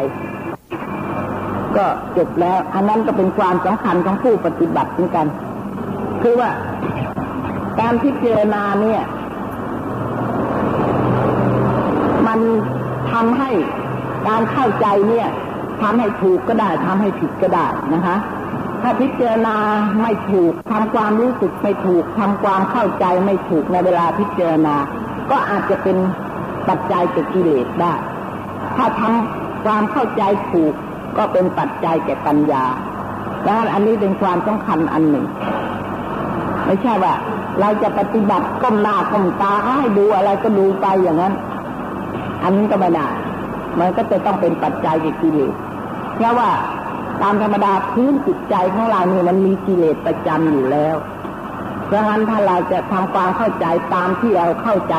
[1.77, 1.85] ก็
[2.17, 5.27] จบแล้ว อันนั้นก็เป็นความสำคัญของผู้ปฏิบัติเหมือนกัน
[6.21, 6.49] คือว่า
[7.79, 9.01] การพิจารณาเนี่ย
[12.27, 12.39] มัน
[13.11, 13.51] ทำให้
[14.27, 15.27] การเข้าใจเนี่ย
[15.81, 18.15] ทำให้ถูกก็ได้ทำให้ผิดก็ได้นะคะ
[18.81, 19.55] ถ้าพิจารณา
[20.01, 24.75] ไม่ถูกทำความรู้สึกไม่ถูกทำความเข้าใจไม่ถูกในเวลาพิจารณา
[25.31, 25.97] ก็อาจจะเป็น
[26.69, 27.93] ปัจจัยแก่กิเลสได้
[28.75, 30.73] ถ้าทำความเข้าใจถูก
[31.17, 32.65] ก็เป็นปัจจัยแก่ปัญญา
[33.45, 35.25] ดังนั้นอันนี้เป็นความสำคัญอันหนึ่ง
[36.65, 37.13] ไม่ใช่ว่า
[37.59, 41.33] เราจะปฏิบัติก้มหน้าก้มตาให้ดูอะไรก็ดูไปอย่างนั้น
[42.43, 43.07] อันนี้ก็ไม่ได้
[43.79, 45.53] มันก็จะต้องเป็นปัจจัยแก่กิเลส
[46.17, 46.51] เพราะว่า
[47.21, 50.95] ตามธรรมดาพื้นจิตใจของเราเนี่ยมันมีกิเลสประจำอยู่แล้ว
[51.85, 54.95] เพราะงั้นถ้าเราจะทำความเข้าใจตามที่เราเข้าใจ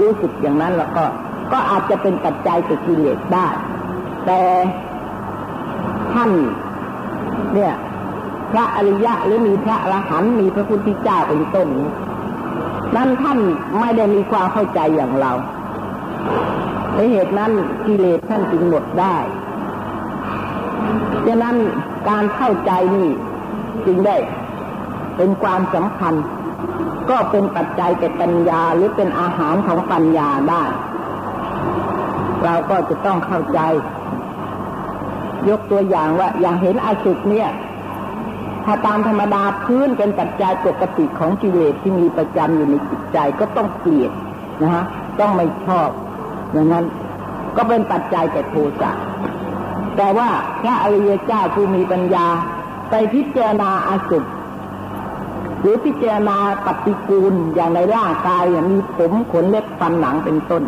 [0.00, 1.04] รู้สึกอย่างนั้นแล้วก็
[1.52, 3.46] ก็อาจจะเป็นปัจจัยแก่กิเลสได้
[4.26, 4.40] แต่
[6.12, 6.30] ท่าน
[7.54, 7.74] เนี่ย
[8.52, 11.68] พระอริยะหรือมีพระอรหันต์มีพระพุทธเจ้าเป็นต้น
[12.96, 13.38] นั้นท่าน
[13.80, 15.32] ไม่ได้มีความเข้าใจอย่างเรา
[16.94, 17.50] ในเหตุนั้น
[17.86, 19.16] กิเลสท่านจึงหมดได้
[21.26, 21.56] ดังนั้น
[22.08, 23.10] การเข้าใจนี่
[23.86, 24.16] จึงได้
[25.16, 26.14] เป็นความสำคัญ
[27.10, 30.62] ก็เป็นปัจจัยแก่ปัญญาหรือเป็นอาหารของปัญญาได้
[32.44, 33.60] เราก็จะต้องเข้าใจ
[35.48, 37.50] ยกตัวอย่างว่าอย่างเห็นอาสุกเนี่ย
[38.64, 44.12] ถ้าตามธรรมดาพื้นเป็นปัจจัยปกติของกิเลสที่มีประจำอยู่ในจิตใจก็ต้องเกลียด
[44.62, 44.84] นะฮะ
[45.20, 45.88] ต้องไม่ชอบ
[46.52, 46.84] อย่างนั้น
[47.56, 48.90] ก็เป็นปัจจัยแก่โทสะ
[49.96, 50.28] แต่ว่า
[50.62, 52.26] พระอริยเจ้าผู้มีปัญญา
[52.90, 54.24] ไปพิจารณาอาสุภ
[55.60, 60.62] หรือพิจารณาปฏิกูลอย่างในร่างกายอย่างมีผมขนเล็บฟันหนังเป็นต้น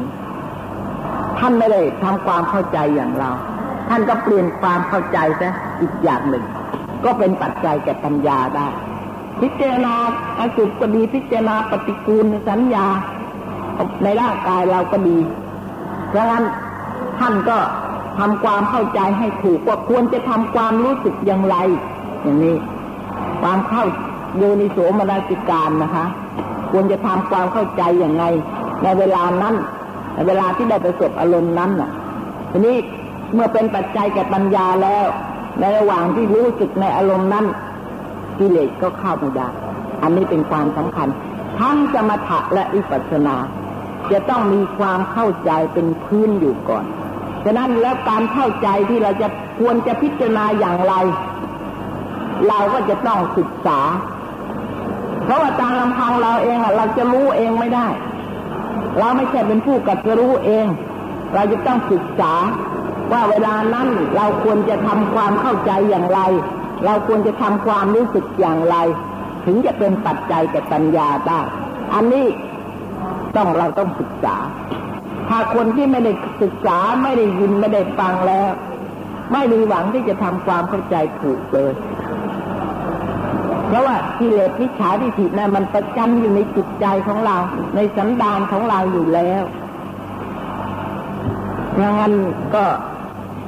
[1.38, 3.30] ท่านไม่ได้ทำความเข้าใจอย่างเรา
[3.88, 5.50] ท่านก็เปลี่ยนความเข้าใจซะ
[5.80, 6.44] อีกอย่างหนึ่ง
[7.04, 8.66] ก็เป็นปัจจัยแก่ปัญญาได้
[9.40, 9.94] พิจารณา
[10.38, 12.86] อาสุก็ดีพิจารณาปฏิกูลสัญญา
[14.02, 15.18] ในร่างกายเราก็ดี
[16.14, 16.44] ดังนั้น
[17.18, 17.58] ท่านก็
[18.18, 21.56] ทำความเข้าใจให้ถูกว่าควรจะทำความรู้สึกอย่างไร
[22.22, 22.56] อย่างนี้
[23.42, 23.84] ความเข้า
[24.36, 26.06] โยนิโสมนสิการนะคะ
[26.70, 28.24] ควรจะทำความเข้าใจอย่างไร
[28.82, 29.54] ในเวลานั้น
[30.14, 31.90] ในเวลาที่ได้ประสบอารมณ์นั้นน่ะ
[32.50, 32.76] ทีนี้
[33.34, 35.06] เมื่อเป็นปัจจัยแก่ปัญญาแล้ว
[35.60, 37.44] ในระหว่างที่รู้สึกในอารมณ์นั้น
[38.38, 39.48] กิเลสก็เข้าไม่ได้
[40.02, 41.08] อันนี้เป็นความสำคัญ
[41.60, 43.36] ทั้งสมถะและวิปัสสนา
[44.12, 46.84] จะต้องมีความเข้าใจเป็นพื้นอยู่ก่อน
[47.44, 49.28] ฉะนั้นแล้วการเข้าใจที่เราจะ
[49.58, 50.94] ควรจะพิจารณาอย่างไร
[52.48, 53.80] เราก็จะต้องศึกษา
[55.24, 57.88] เพราะว่าตามลำพังเราเองเราจะรู้เองไม่ได้
[58.98, 60.66] เราไม่ใช่เป็นผู้กัดจะรู้เอง
[61.34, 62.34] เราจะต้องศึกษา
[63.12, 66.20] ว่าเวลานั้นเราควรจะทำความเข้าใจอย่างไร
[66.84, 68.76] เราควรจะทำความรู้สึกอย่างไร
[69.46, 71.40] ถึงจะเป็นปัจจัยแก่ปัญญาได้
[71.94, 72.26] อันนี้
[73.36, 74.36] ต้องเราต้องศึกษา
[75.28, 76.12] ถ้าคนที่ไม่ได้
[76.42, 78.50] ศึกษาไม่ได้ยินไม่ได้ฟังแล้ว
[79.32, 81.72] ไม่มีหวังที่จะทำความเข้าใจถูกเลย
[83.68, 87.36] เพราะว่ากิเลสวิชาที่ผิดนะมันประจำอยู่ในจิตใจของเรา
[87.76, 89.42] ในสันดานของเราอยู่แล้ว
[91.80, 92.14] ดังนั้น
[92.54, 92.64] ก็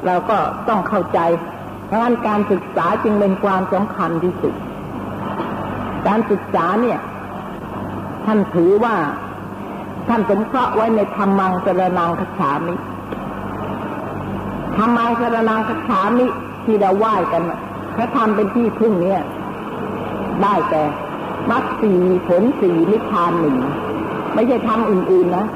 [0.06, 1.20] เราก็ต้องเข้าใจ
[1.86, 4.54] เพราะงั้นการศึกษาจึงเป็นความสำคัญที่สุด
[6.06, 6.98] การศึกษาเนี่ย
[8.24, 8.96] ท่านถือว่า
[10.08, 12.74] ท่านสมเคราะห์ไว้ในธรรมังสรนังคฉามิ
[14.76, 16.26] ธรรมังสรนังคฉามิ
[16.64, 17.42] ที่เราไหว้กัน
[17.96, 19.22] พระธรรมเป็นที่พึ่งเนี่ย
[20.42, 20.82] ได้แต่
[21.50, 21.92] มัดสี
[22.28, 23.56] ผลสีนิพพานหนึ่ง
[24.34, 25.46] ไม่ใช่ทำอื่นๆนะ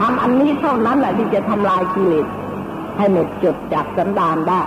[0.00, 2.26] ทำอันนี้เท่านั้นแหละที่จะทำลายกิเลส
[2.96, 4.62] ให้หมดจดจากสันดานได้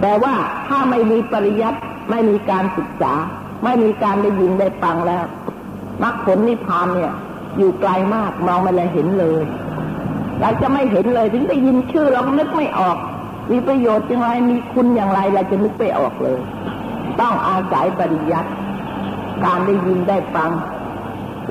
[0.00, 0.34] แต่ว่า
[0.68, 1.78] ถ้าไม่มีปริยัติ
[2.10, 3.14] ไม่มีการศึกษา
[3.64, 5.24] ไม่มีการได้ยินได้ฟังแล้ว
[6.02, 7.12] มรรคผลนิพพานเนี่ย
[7.58, 9.42] อยู่ไกลมากมองไม่เลยเห็นเลย
[10.40, 12.96] เราจะไม่เห็นเลยถึงได้ยินชื่อเรานึกไม่ออก
[13.50, 16.40] มีประโยชน์อย่างไรมีคุณอย่างไรเราจะนึกไม่ออกเลย
[17.20, 18.50] ต้องอาศัยปริยัติ
[19.44, 20.50] การได้ยินได้ฟัง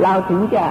[0.02, 0.66] เราถึงจะ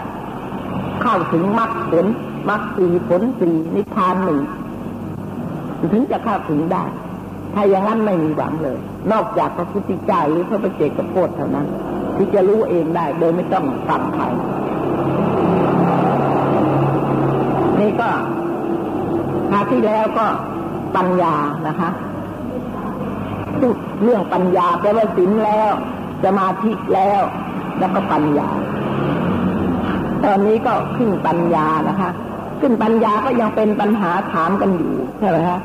[1.02, 2.06] เข้าถึงมรรคผล
[2.50, 4.40] มรรคสี่ผลสี่นิพพานหนึ่ง
[5.92, 6.84] ถึงจะเข้าถึงได้
[7.54, 8.78] ถ้าอย่างนั้นไม่มีหวังเลย
[9.12, 11.66] นอกจากพระพุทธเจ้าหรือพระประเจกโพธเท่านั้น
[12.20, 14.24] ที่จะรู้เองได้โดยไม่ต้องฟังใคร
[17.80, 18.10] นี่ก็
[19.50, 20.26] คาที่แล้วก็
[20.96, 21.34] ปัญญา
[21.68, 21.90] นะคะ
[23.58, 25.72] พูดเรื่องปัญญาแปลว่าศีลแล้ว
[26.24, 27.22] สมาธิแล้ว
[27.78, 28.48] แล้วก็ปัญญา
[30.24, 32.10] ตอนนี้ก็ขึ้นปัญญานะคะ
[32.60, 35.60] ขึ้นปัญญาก็ยังเป็นปัญหาถามกันอยู่ใช่ไหมคะ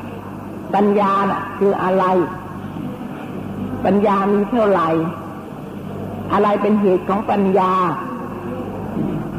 [0.74, 2.04] ปัญญาน่ะ คืออะไร
[3.84, 4.88] ปัญญามีเท่าไหร่
[6.32, 7.72] อะไรเป็นเหตุของปัญญา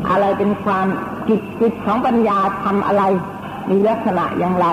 [0.09, 0.87] อะไรเป็นความ
[1.29, 3.03] กิจกิจของปัญญาทำอะไร
[3.69, 4.67] มีลักษณะอย่างไร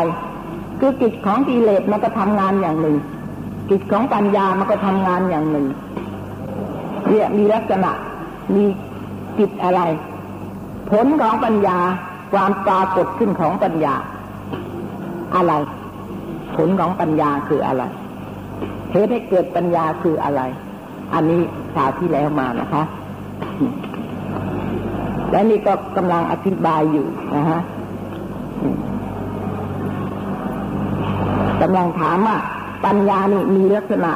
[0.81, 2.97] คือกิจของกิเลสมันก็ทำงานอย่างหนึ่ง
[3.71, 5.67] กิจของปัญญามันก็ทำงานอย่างหนึ่ง
[7.09, 7.91] เนี่ยมีลักษณะ
[8.55, 8.65] มี
[9.39, 9.81] กิจอะไร
[10.91, 11.79] ผลของปัญญา
[12.33, 13.95] ความปรากฏขึ้นของปัญญา
[15.37, 15.53] อะไร
[16.57, 17.83] ผลของปัญญาคืออะไร
[18.93, 20.41] เหตุให้เกิดปัญญาคืออะไร
[21.13, 21.41] อันนี้
[21.73, 22.83] คราวที่แล้วมานะคะ
[25.31, 27.61] และนี่ก็กำลังอธิบายอยู่นะฮะ
[31.63, 32.37] กำลังถามว่า
[32.85, 34.13] ปัญญานี่มีลักษณะ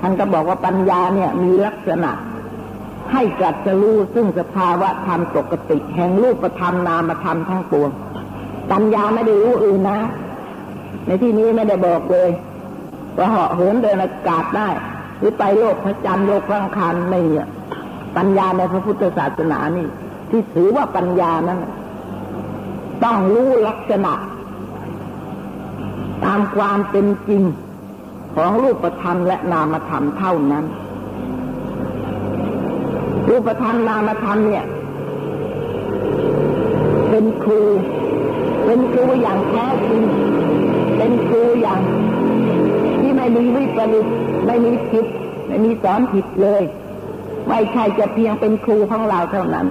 [0.00, 2.12] ท่านก็บอกว่าปัญญาเนี่ย มีลักษณะ
[3.12, 7.90] ให้กัดจะรู้ซึ่งสภาวะธรรมปกติ แห่งรูปธรรมนามธรรมทั้งปวง
[8.72, 10.00] ปัญญาไม่ได้รู้อื่นนะ
[11.06, 12.30] ในที่นี้ไม่ได้บอกเลย
[13.16, 14.68] ก็เหาะเหินเดินอากาศได้
[15.22, 17.48] หรือไปโลกพระจันทร์โลกพระอังคารไม่เนี่ย
[18.16, 19.86] ปัญญาในพระพุทธศาสนานี่
[20.30, 21.58] ที่ถือว่าปัญญานั้น
[23.04, 24.12] ต้องรู้ลักษณะ
[26.24, 27.42] ตามความเป็นจริง
[28.34, 30.64] ของรูปธรรมและนามธรรมเท่านั้น
[33.28, 34.64] รูปธรรมนามธรรมเนี่ย
[37.10, 37.62] เป็นครู
[38.64, 40.02] เป็นครูอย่างแท้จริง
[40.96, 41.82] เป็นครูอย่าง
[43.34, 44.06] ม่มีวิปริต
[44.46, 45.06] ไม่มีผิด
[45.46, 46.62] ไม่มีสอนผิดเลย
[47.48, 49.66] ไม่ใช่จะเพียงเป็นครูของเราเท่านั้น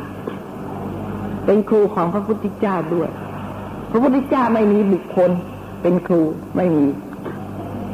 [1.46, 3.10] เป็นครูของพระพุทธเจ้าด้วย
[3.92, 5.32] พระพุทธเจ้าไม่มีบุคคล
[5.82, 6.22] เป็นครู
[6.56, 6.88] ไม่มี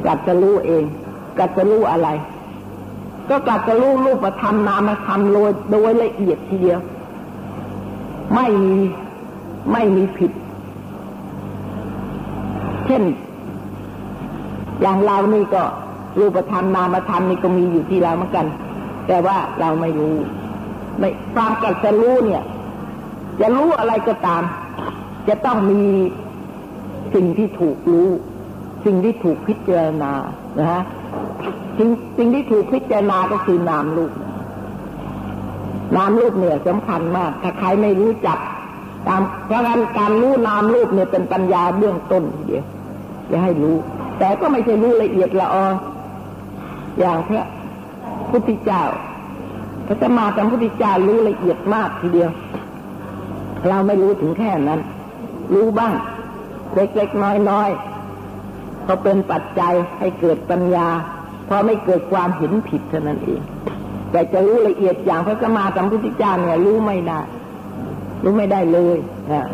[0.06, 0.84] กัดจะรู้เอง
[1.38, 2.08] กัดจะรู้อะไร
[3.28, 6.80] ก็กัดจะรู้รูปธรรมนามธรรมโดยโดยละเอียดทีเดียว
[8.34, 8.76] ไม่มี
[9.72, 10.32] ไม่มีผิด
[12.86, 13.02] เช่น
[14.80, 15.62] อย่างเรานี่ก็
[16.18, 18.46] รูปธรรมนามธรรมนี่ก็มีอยู่ที่เราเหมือนกัน
[19.06, 20.16] แต่ว่าเราไม่รู้
[20.98, 22.42] ไม่ความกัดจะรู้เนี่ย
[23.40, 24.42] จะรู้อะไรก็ตาม
[25.28, 25.82] จะต้องมี
[27.14, 28.08] สิ่งที่ถูกรู้
[28.84, 30.12] สิ่งที่ถูกพิจารณา
[30.58, 30.82] นะฮะ
[31.78, 34.12] สิ่งสิ่งที่ถูกพิจารณาก็คือนามรูป
[35.96, 38.38] นามรูปเนี่ยสำคัญมาก ถ้าใครไม่รู้จัก
[39.08, 42.64] ตามเพราะงั้นการรู้นามรูปเนี่ยเป็นปัญญาเบื้องต้นเดียว
[43.30, 43.76] จะให้รู้
[44.18, 45.66] แต่ก็ไม่ใช่รู้ละเอียดละออ
[46.98, 47.44] อย่างพระ
[48.30, 48.82] พุทธเจ้า
[49.86, 52.30] พระสมมาสัมพุทธเจ้ารู้ละเอียดมากทีเดียว
[53.68, 54.80] เราไม่รู้ถึงแค่นั้น
[55.54, 55.94] รู้บ้าง
[56.74, 60.88] เล็กๆน้อยๆก็เป็นปัจจัยให้เกิดปัญญา
[61.48, 63.40] พราะไม่เกิดความเห็นผิดเท่านั้นเอง
[64.10, 67.20] แต่จะรู้ละเอียดอย่างพระสมมาสัมพุทธเจ้าเนี่ยรู้ไม่ได้
[68.24, 68.96] รู้ไม่ได้เลย
[69.32, 69.46] นะ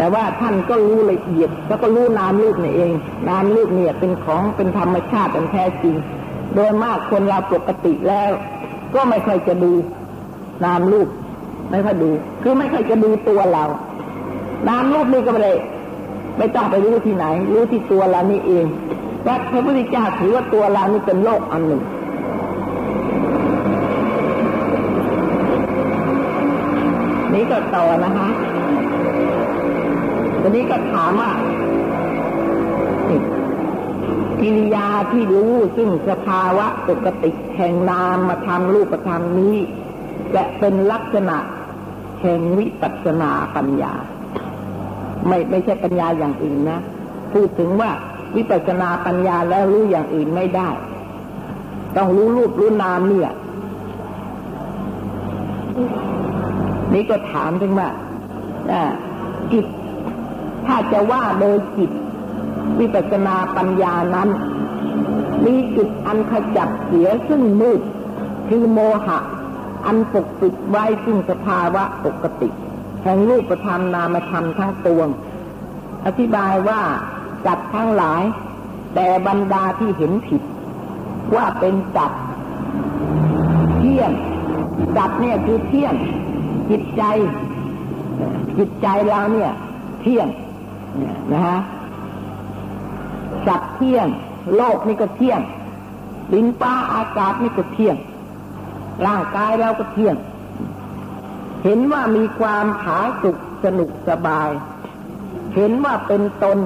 [0.00, 2.92] แต่ว่าท่านก็รู้ละเอียด แล้วก็รู้นามรูปนี่เอง
[3.28, 5.96] นามรูปเนี่ยเป็นของเป็นธรรมชาติเป็นแท้จริง
[6.54, 8.30] โดยมากคนเราปกติแล้ว
[8.94, 9.72] ก็ไม่ค่อยจะดู
[10.64, 11.08] นามรูป
[11.70, 12.10] ไม่ค่อยดู
[12.42, 13.64] คือไม่ค่อยจะดูตัวเรา
[14.68, 15.52] นามรูปนี่ก็ไม่ได้
[16.38, 18.64] ไม่ต้องไปรู้ที่ไหน รู้ที่ตัวเรานี่เอง
[19.26, 21.82] ว่าพระพุทธเจ้าถือว่าตัวเรานี่เป็นโลกอันหนึ่ง
[27.34, 28.28] นี่ก็ต่อนะคะ
[30.40, 31.30] ทีนี้ก็ถามว่า
[34.40, 39.56] กิริยาที่รู้ซึ่งสภาวะปกติแห่งนามมาทำรูปธรรมนี้
[40.34, 41.36] จะเป็นลักษณะ
[42.22, 43.92] แห่งวิปัสสนาปัญญา
[45.28, 46.80] ไม่ไม่ใช่ปัญญาอย่างอื่นนะ
[47.32, 47.90] พูดถึงว่า
[48.36, 50.68] วิปัสสนาปัญญาแล้วรู้อย่างอื่นไม่ได้
[51.96, 53.32] ต้องรู้รูปรู้นามเนี่ย
[56.94, 57.88] นี่ก็ถามถึงว่า
[59.52, 59.66] จิต
[60.92, 61.90] จะว่าโดยจิต
[62.78, 64.28] วิปัสนาปัญญานั้น
[65.44, 67.80] มีจิตอันขจัดเสียซึ่งมืด
[68.48, 69.18] คือโมหะ
[69.86, 72.48] อันปกปิดไว้ซึ่งสภาวะปกติ
[73.02, 75.08] แห่งรูปธรรมนามธรรมทั้งปวง
[76.06, 76.80] อธิบายว่า
[77.46, 78.22] จัดทั้งหลาย
[78.94, 80.42] แต่บรรดาที่เห็นผิด
[81.34, 82.12] ว่าเป็นจัด
[83.78, 84.12] เที่ยง
[84.96, 85.94] จัดเนี่ยคือเที่ยง
[86.70, 87.02] จิตใจ
[88.58, 89.52] จิตใจเราเนี่ย
[90.00, 90.26] เที่ยง
[91.32, 91.58] นะฮะ
[93.46, 94.06] สัตว์เที่ยง
[94.56, 95.40] โลกนี่ก็เที่ยง
[96.32, 97.96] ดินป้าอากาศนี่ก็เที่ยง
[99.06, 100.16] ร่างกายเราก็เที่ยง
[101.64, 104.50] เห็นว่ามีความผาสุกสนุกสบาย
[105.54, 106.58] เห็นว่าเป็นตน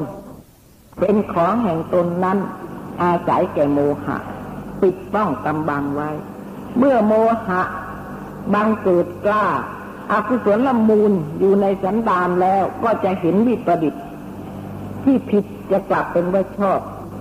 [1.01, 2.39] เป็นของแห่งตนนั้น
[3.03, 4.17] อาศัยแก่โมหะ
[4.81, 6.11] ปิดป้องกำบังไว้
[6.79, 7.13] เมื่อโม
[7.47, 7.63] หะ
[8.55, 9.47] บังเกิดกล้า
[10.13, 13.95] อากุศลละมูลอยู่ในสันดานแล้วก็จะเห็นวิปริต
[15.05, 16.81] ที่ผิดจะกลับเป็นว่าชอบ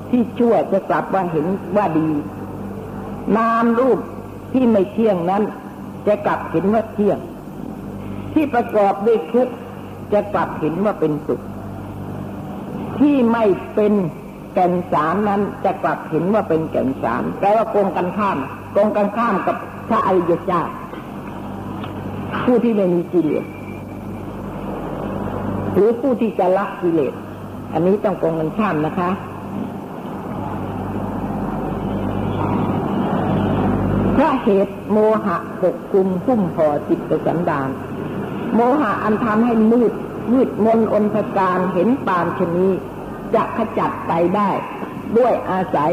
[0.10, 2.10] ที่ชั่วจะกลับว่าเห็นว่าดี
[3.38, 4.00] นามรูป
[4.54, 5.44] ที่ไม่เที่ยงนั้น
[6.08, 7.18] จะกลับเห็นว่าเที่ยง
[8.34, 9.54] ที่ประกอบด้วยทุกข์
[10.14, 11.42] จะกลับเห็นว่าเป็นสุข
[13.00, 13.94] ที่ไม่เป็น
[14.54, 18.38] แก่นสารนั้นจะกลับเห็นว่าเป็นแก่นสารแปลว่าโกงกันข้าม
[18.74, 19.56] โกงกันข้ามกับ
[19.88, 20.62] พระอริยเจ้า
[22.46, 23.46] ผู้ที่ไม่มีกิเลส
[25.74, 27.14] หรือผู้ที่จะละกิเลส
[27.74, 29.10] อันนี้ต้องโกงกันข้ามนะคะ
[34.14, 37.70] เพราะเหตุโมหะปกคุมพุ่มห่อจิตสันดาน
[38.56, 39.94] โมหะอันทำให้มืด
[40.32, 42.68] มืดมนอนทการเห็นปานชนี
[43.34, 44.50] จะขจัดไปได้
[45.18, 45.92] ด้วยอาศัย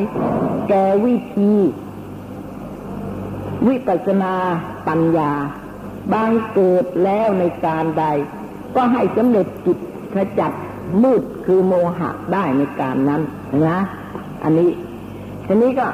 [0.68, 0.72] แก
[1.05, 1.53] วิธี
[3.68, 4.35] วิปัสนา
[4.89, 5.33] ปัญญา
[6.12, 8.05] บางเกิดแล้วในการใด
[8.76, 9.78] ก็ให้สำเร็จจิต
[10.14, 10.53] ขจัด
[11.03, 13.22] มืดคือโมหะได้ในการนั้น
[13.68, 13.78] นะ
[14.43, 14.70] อันนี้
[15.47, 15.86] ทีนี้ก็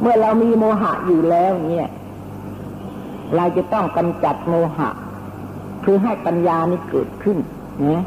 [0.00, 1.88] เมื่อเรามีโมหะอยู่แล้วเนี่ย
[3.36, 4.88] เราจะต้องกำจัดโมหะ
[5.84, 7.38] คือให้ปัญญานี้เกิดขึ้น
[7.92, 8.04] นะ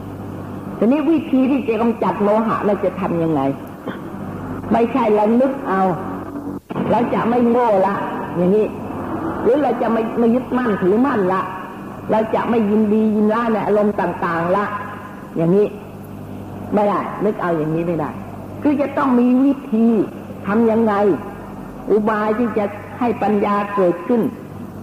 [0.77, 3.41] ทีนี้วิธีที่จะกำจัดโมหะเราจะทำยังไง
[4.71, 5.81] ไม่ใช่เรานึกเอา
[6.91, 7.95] เราจะไม่โง่ละ
[8.35, 8.67] อย่างนี้
[9.43, 11.41] หรือเราจะไม่ไม่ยึดมั่นถือมั่นละ
[12.11, 14.65] เราจะไม่ยินดียินร้ายในอารมณ์ต่าง ๆละ
[15.35, 15.65] อย่างนี้
[16.75, 18.09] ไม่ได้นึกเอาอย่างนี้ไม่ได้
[18.61, 19.87] คือจะต้องมีวิธี
[20.47, 20.93] ทำยังไง
[21.91, 22.65] อุบายที่จะ
[22.99, 24.21] ให้ปัญญาเกิดขึ้น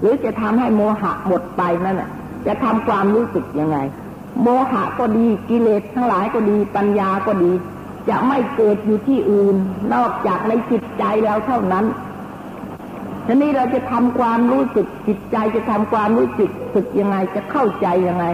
[0.00, 2.10] หรือจะทำให้โมหะหมดไปนั่นน่ะ
[2.46, 3.78] จะทำความรู้สึกยังไง
[4.42, 7.52] โมหะก็ดีกิเลสทั้งหลายก็ดี ปัญญาก็ดี
[8.08, 9.56] จะไม่เกิดอยู่ที่อื่น
[9.94, 11.84] นอกจากในจิตใจเราเท่านั้น
[13.26, 18.24] ทีนี้เราจะทำความรู้สึกจิตใจจะทำความรู้สึกสึกยังไง จะเข้าใจยังไง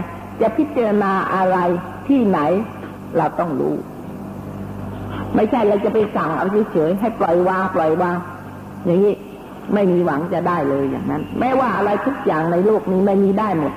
[0.40, 1.58] จะพิจารณาอะไร
[2.08, 2.40] ที่ไหน
[3.16, 3.74] เราต้องรู้
[5.34, 8.16] ไม่ใช่เราจะไปสั่งเอาเฉยๆให้ปล่อยวางปล่อยวาง
[8.84, 9.14] อย่างนี้
[9.74, 13.72] ไม่มีหวังจะได้เลยอย่างนั้น แม้ว่าอะไรทุกอย่างในโลกนี้ไม่มีได้หมด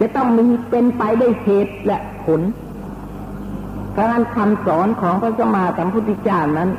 [0.00, 2.40] จะต้องมีเป็นไปได้เหตุและผล
[4.00, 6.70] การคำสอนของพระสมมาสัมพุทธเจ้านั้น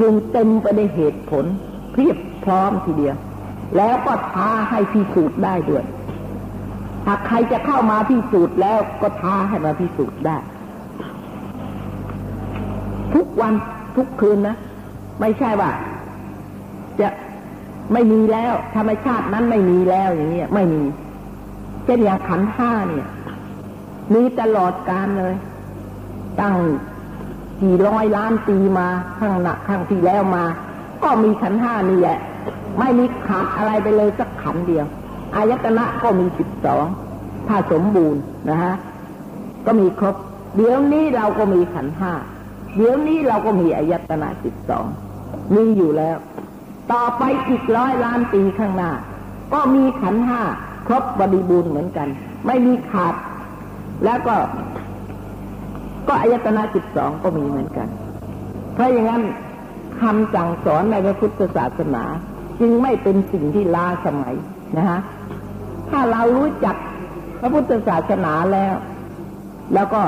[0.00, 1.44] จึงเต็มไปด้วยเหตุผล
[1.92, 3.16] เพียบพร้อมทีเดียว
[3.76, 5.84] แล้วก็ท้าให้พิสูจน์ได้ด้วย
[7.06, 10.36] หากใครจะเข้ามาพิสูจน์แล้วก็ท้าให้มาพิสูจน์ได้
[13.14, 13.52] ทุกวัน
[13.96, 14.56] ทุกคืนนะ
[15.20, 15.70] ไม่ใช่ว่า
[17.00, 17.08] จะ
[17.92, 20.82] ไม่มีแล้วธรรมชาตินั้นไม่มีแล้วอย่างเงี้ยไม่มี
[21.84, 23.06] เช่นอย่างขันห้าเนี่ย
[24.14, 25.34] มีตลอดการเลย
[26.40, 26.56] ตั้ง
[27.62, 28.88] กี่ร้อยล้านปีมา
[29.18, 30.44] ข้างหนักข้างที่แล้วมา
[31.02, 32.18] ก็มีขันห้านี่แหละ
[32.78, 34.86] ไม่มีขาดอะไรไปเลยสักขันเดียว
[35.36, 36.84] อายตนะก็มีสิบสอง
[37.48, 38.74] ถ้าสมบูรณ์นะฮะ
[39.66, 40.16] ก็มีครบ
[40.56, 42.12] เดี๋ยวนี้เราก็มีขันห้า
[42.76, 44.86] เดี๋ยวนี้เราก็มีอายตนะสิบสอง
[45.54, 46.16] มีอยู่แล้ว
[46.92, 48.92] ต่อไปอีกร้อยล้านปีข้างหน้า
[49.54, 50.42] ก็มีขันห้า
[50.86, 52.08] ครบบริบูรณ์เหมือนกัน
[52.46, 53.14] ไม่มีขาด
[54.04, 54.34] แล้วก็
[56.08, 57.88] ก็อายตนะสิบสองก็มีเหมือนกัน
[58.74, 59.22] เพราะอย่างนั้น
[60.00, 62.04] คำสั่งสอนในพระพุทธศาสนา
[62.60, 64.34] จึงไม่เป็นสิ่งที่ล้าสมัย
[64.76, 64.98] นะฮะ
[65.92, 66.76] ถ้าเรารู้จัก
[67.40, 68.74] พระพุทธศาสนาแล้ว
[69.74, 70.02] แล้วก็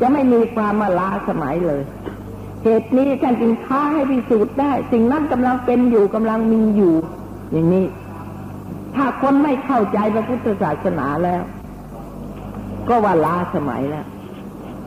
[0.00, 1.82] จะไม่มีความมาล้าสมัยเลย
[2.64, 6.94] เหตุนี้ท่านจึงท้าให้พิสูจน์ได้ สิ่งนั้นกำลังเป็นอยู่กำลังมีอยู่
[7.52, 7.86] อย่างนี้
[8.96, 11.42] ถ้าคนไม่เข้าใจพระพุทธศาสนาแล้ว
[12.88, 14.06] ก็ว่าล้าสมัยแล้ว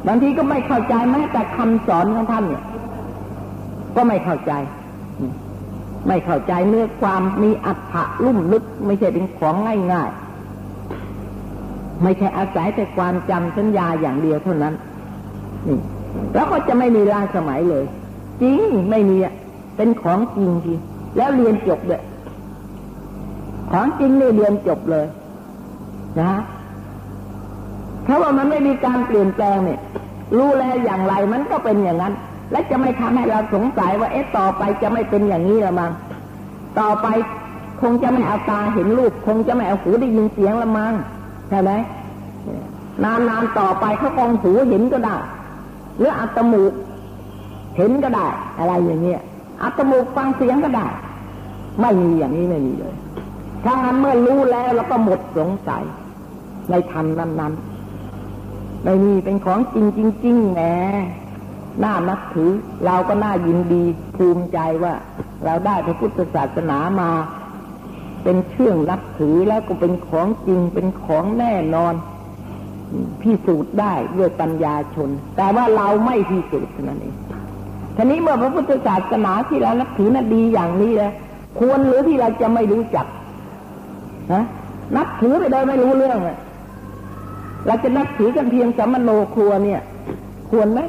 [0.07, 2.63] บางทีก็ไม่เข้าใจแม้แต่คำสอนของท่านเนี่ย
[3.95, 4.53] ก็ไม่เข้าใจ
[6.07, 9.55] ไม่เข้าใจเนื้อความมีอัตถะลุ่มลึก ไม่ใช่เป็นของ
[9.93, 10.22] ง่ายๆ
[12.03, 14.73] ไม่ใช่อาศัยแต่ความจำสัญญาอย่างเดียวเท่านั้น
[15.67, 15.79] นี่
[16.33, 17.85] แล้วก็จะไม่มีล้าสมัยเลย
[18.41, 19.33] จริงไม่มีอะ
[19.77, 20.73] เป็นของจริงที
[21.17, 22.01] แล้วเรียนจบเลย
[23.71, 25.05] ของจริงนี่เรียนจบเลย
[26.19, 26.41] นะฮะ
[28.03, 29.79] เพราะว่ามันไม่มีการเปลี่ยนแปลงเนี่ย
[30.37, 32.13] รู้แล้วอย่างไรมันก็เป็นอย่างนั้น
[32.51, 35.91] และจะไม่ทำให้เราสงสัยว่าเอ๊ะต่อไปจะไม่เป็นอย่างนี้ละมั้ง
[36.79, 37.07] ต่อไป
[37.81, 40.93] คงจะไม่เอาตาเห็นรูปคงจะไม่เอาหูได้ยินเสียงละมั้ง
[41.53, 41.71] ช่ไหม
[43.03, 45.15] นานๆต่อไปเขาคงหูเห็นก็ได้
[45.97, 46.73] หรืออัตมูก
[47.77, 48.27] เห็นก็ได้
[48.59, 49.21] อะไรอย่างเงี้ย
[49.63, 50.87] อัตมูกฟังเสียงก็ได้
[51.81, 52.95] ไม่มีอย่างนี้ไม่มีเลย
[53.63, 55.83] ถ้างั้นเมื่อรู้แล้วเราก็หมดสงสัย
[56.69, 60.61] ในธรรมนั้นๆไม่มีเป็นของจริงจริงๆแหม
[61.83, 62.51] น่านับถือ
[62.85, 63.83] เราก็น่ายินดี
[64.15, 64.93] ภูมิใจว่า
[65.45, 67.09] เราได้พระพุทธศาสนามา
[68.23, 71.93] เป็นเชื่องนับถือแล้วก็เป็นของจริงเป็นของแน่นอน
[73.21, 77.15] พิสูจน์ได้ด้วยปัญญาชน แต่ว่าเราไม่พิสูจน์นั่นเอง
[77.95, 81.13] ทีนี้เมื่อพระพุทธศาสนาที่เรานับถือนั้นดีอย่างนี้แล้ว
[81.59, 83.05] ควรหรือที่เราจะไม่รู้จัก
[84.33, 84.43] นะ
[84.97, 86.37] นับถือไปโดยไม่รู้เรื่องเลย
[87.67, 89.81] เราจะนับถือกันเพียงสัมมโนครัวเนี่ย
[90.49, 90.79] ควรไหม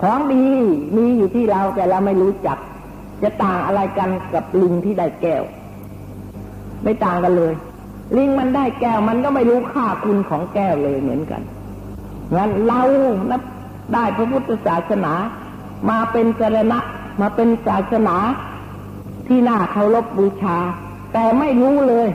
[0.00, 0.44] ของดี
[0.96, 2.58] มีอยู่ที่เราแต่เราไม่รู้จัก
[3.22, 5.42] จะต่างอะไรกันกับลิงที่ได้แก้ว
[6.82, 7.52] ไม่ต่างกันเลย
[8.16, 11.42] ลิงมันได้แก้วมันก็ไม่รู้ค่าคุณของแก้วเลยเหมือนกัน
[12.36, 12.82] งั้นเรา
[13.30, 13.42] นับ
[13.94, 15.12] ได้พระพุทธศาสนา
[15.90, 16.78] มาเป็นสรณะ
[17.20, 18.16] มาเป็นศาสนา
[19.28, 20.58] ที่น่าเคารพบบูชา
[21.12, 22.08] แต่ไม่รู้เลย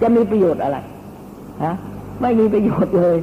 [0.00, 0.76] จะมีประโยชน์อะไร
[1.64, 1.74] ฮะ
[2.22, 3.16] ไม่มีประโยชน์เลย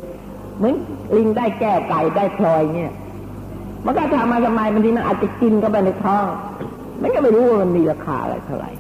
[0.58, 0.76] เหมือน
[1.18, 2.93] ลิงได้แก้วไก่ได้พลอยเนี่ย
[3.86, 6.26] มันก็ทำมาทำไมบางทีมันอาจจะกินก็ไปในท้อง
[7.02, 8.72] มันก็ไม่รู้ว่ามันมีราคาอะไรเท่าไหร่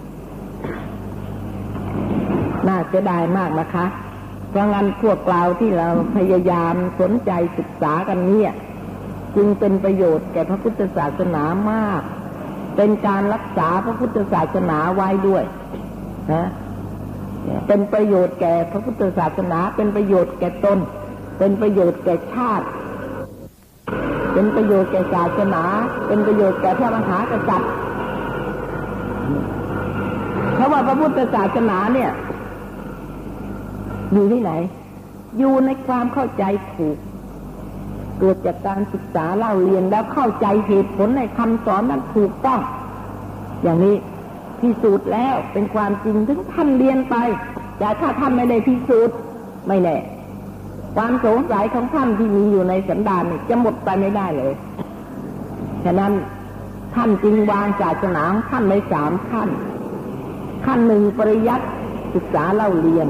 [2.67, 3.85] น่าจะได้มากนะคะ
[4.49, 8.51] เพราะงั้นพวกเราที่เราพยายามสนใจศึกษากันเนี่ย
[9.35, 12.01] จึงเป็นประโยชน์แก่พระพุทธศาสนามาก
[12.75, 15.43] เป็นการรักษาพระพุทธศาสนาไว้ด้วย
[16.33, 16.47] นะ
[17.67, 20.79] เป็นประโยชน์แก่พระพุทธศาสนา เป็นประโยชน์แก่ตน
[21.39, 22.67] เป็นประโยชน์แก่ชาติ
[24.33, 25.63] เป็นประโยชน์แก่ศาสนา
[26.07, 27.71] เป็นประโยชน์แก่พระมหากษัตริย์
[30.55, 32.11] เพราะว่าพระพุทธศาสนาเนี่ย
[34.13, 34.51] อยู่ที่ไหน
[35.39, 36.97] อยู่ในความเข้าใจถูก
[38.19, 42.59] เกิดจากการศึกษาเล่าเรียนแล้วเข้าใจเหตุผลในคำสอนนั้นถูกต้อง
[43.63, 43.95] อย่างนี้
[44.59, 47.15] พิสูจน์แล้วเป็นความจริงถึงท่านเรียนไป
[47.79, 49.15] แต่ถ้าท่านไม่ได้พิสูจน์
[49.67, 49.97] ไม่แน่
[50.95, 54.53] ความสงสัยของท่านที่มีอยู่ในสันดานนี่จะหมดไปไม่ได้เลย
[55.85, 56.11] ฉะนั้น
[57.01, 59.49] ท่านจึงวางศาสนาของท่านในสามขั้น
[60.65, 61.65] ขั้นหนึ่งปริยัติ
[62.13, 63.07] ศึกษาเล่าเรียน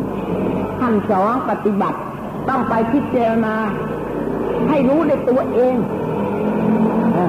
[0.79, 1.99] ขั้นสองปฏิบัติ
[2.49, 3.55] ต้องไปพิจารณา
[4.69, 5.75] ให้รู้ในตัวเอง
[7.17, 7.19] อ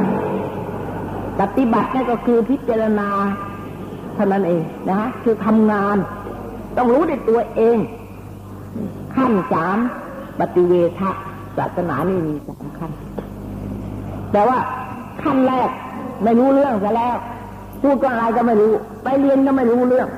[1.40, 3.08] ปฏิบัตินั่นก็คือพิจารณา
[4.14, 5.96] เท่านั้นเองนะฮะคือทำงาน
[6.76, 7.78] ต้องรู้ในตัวเอง
[9.16, 9.78] ขั้นสาม
[10.40, 11.00] ปฏิเวท
[11.56, 12.90] ศาสนานี่มีสามขั้น
[14.32, 14.58] แต่ว่า
[15.22, 15.70] ขั้นแรก
[16.24, 17.16] ไม่รู้เรื่องซะแล้ว
[17.82, 20.08] พูดก็อะไรก็ไม่รู้ ไปเรียนก็ไม่รู้เรื่อง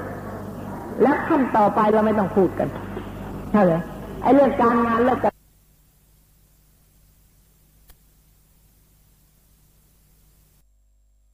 [1.03, 2.69] แล้วขั้นต่อไปเราไม่ต้องพูดกัน
[3.53, 3.73] ใช่ไหม
[4.23, 5.19] ไอ้เรื่องการงานเรื่อง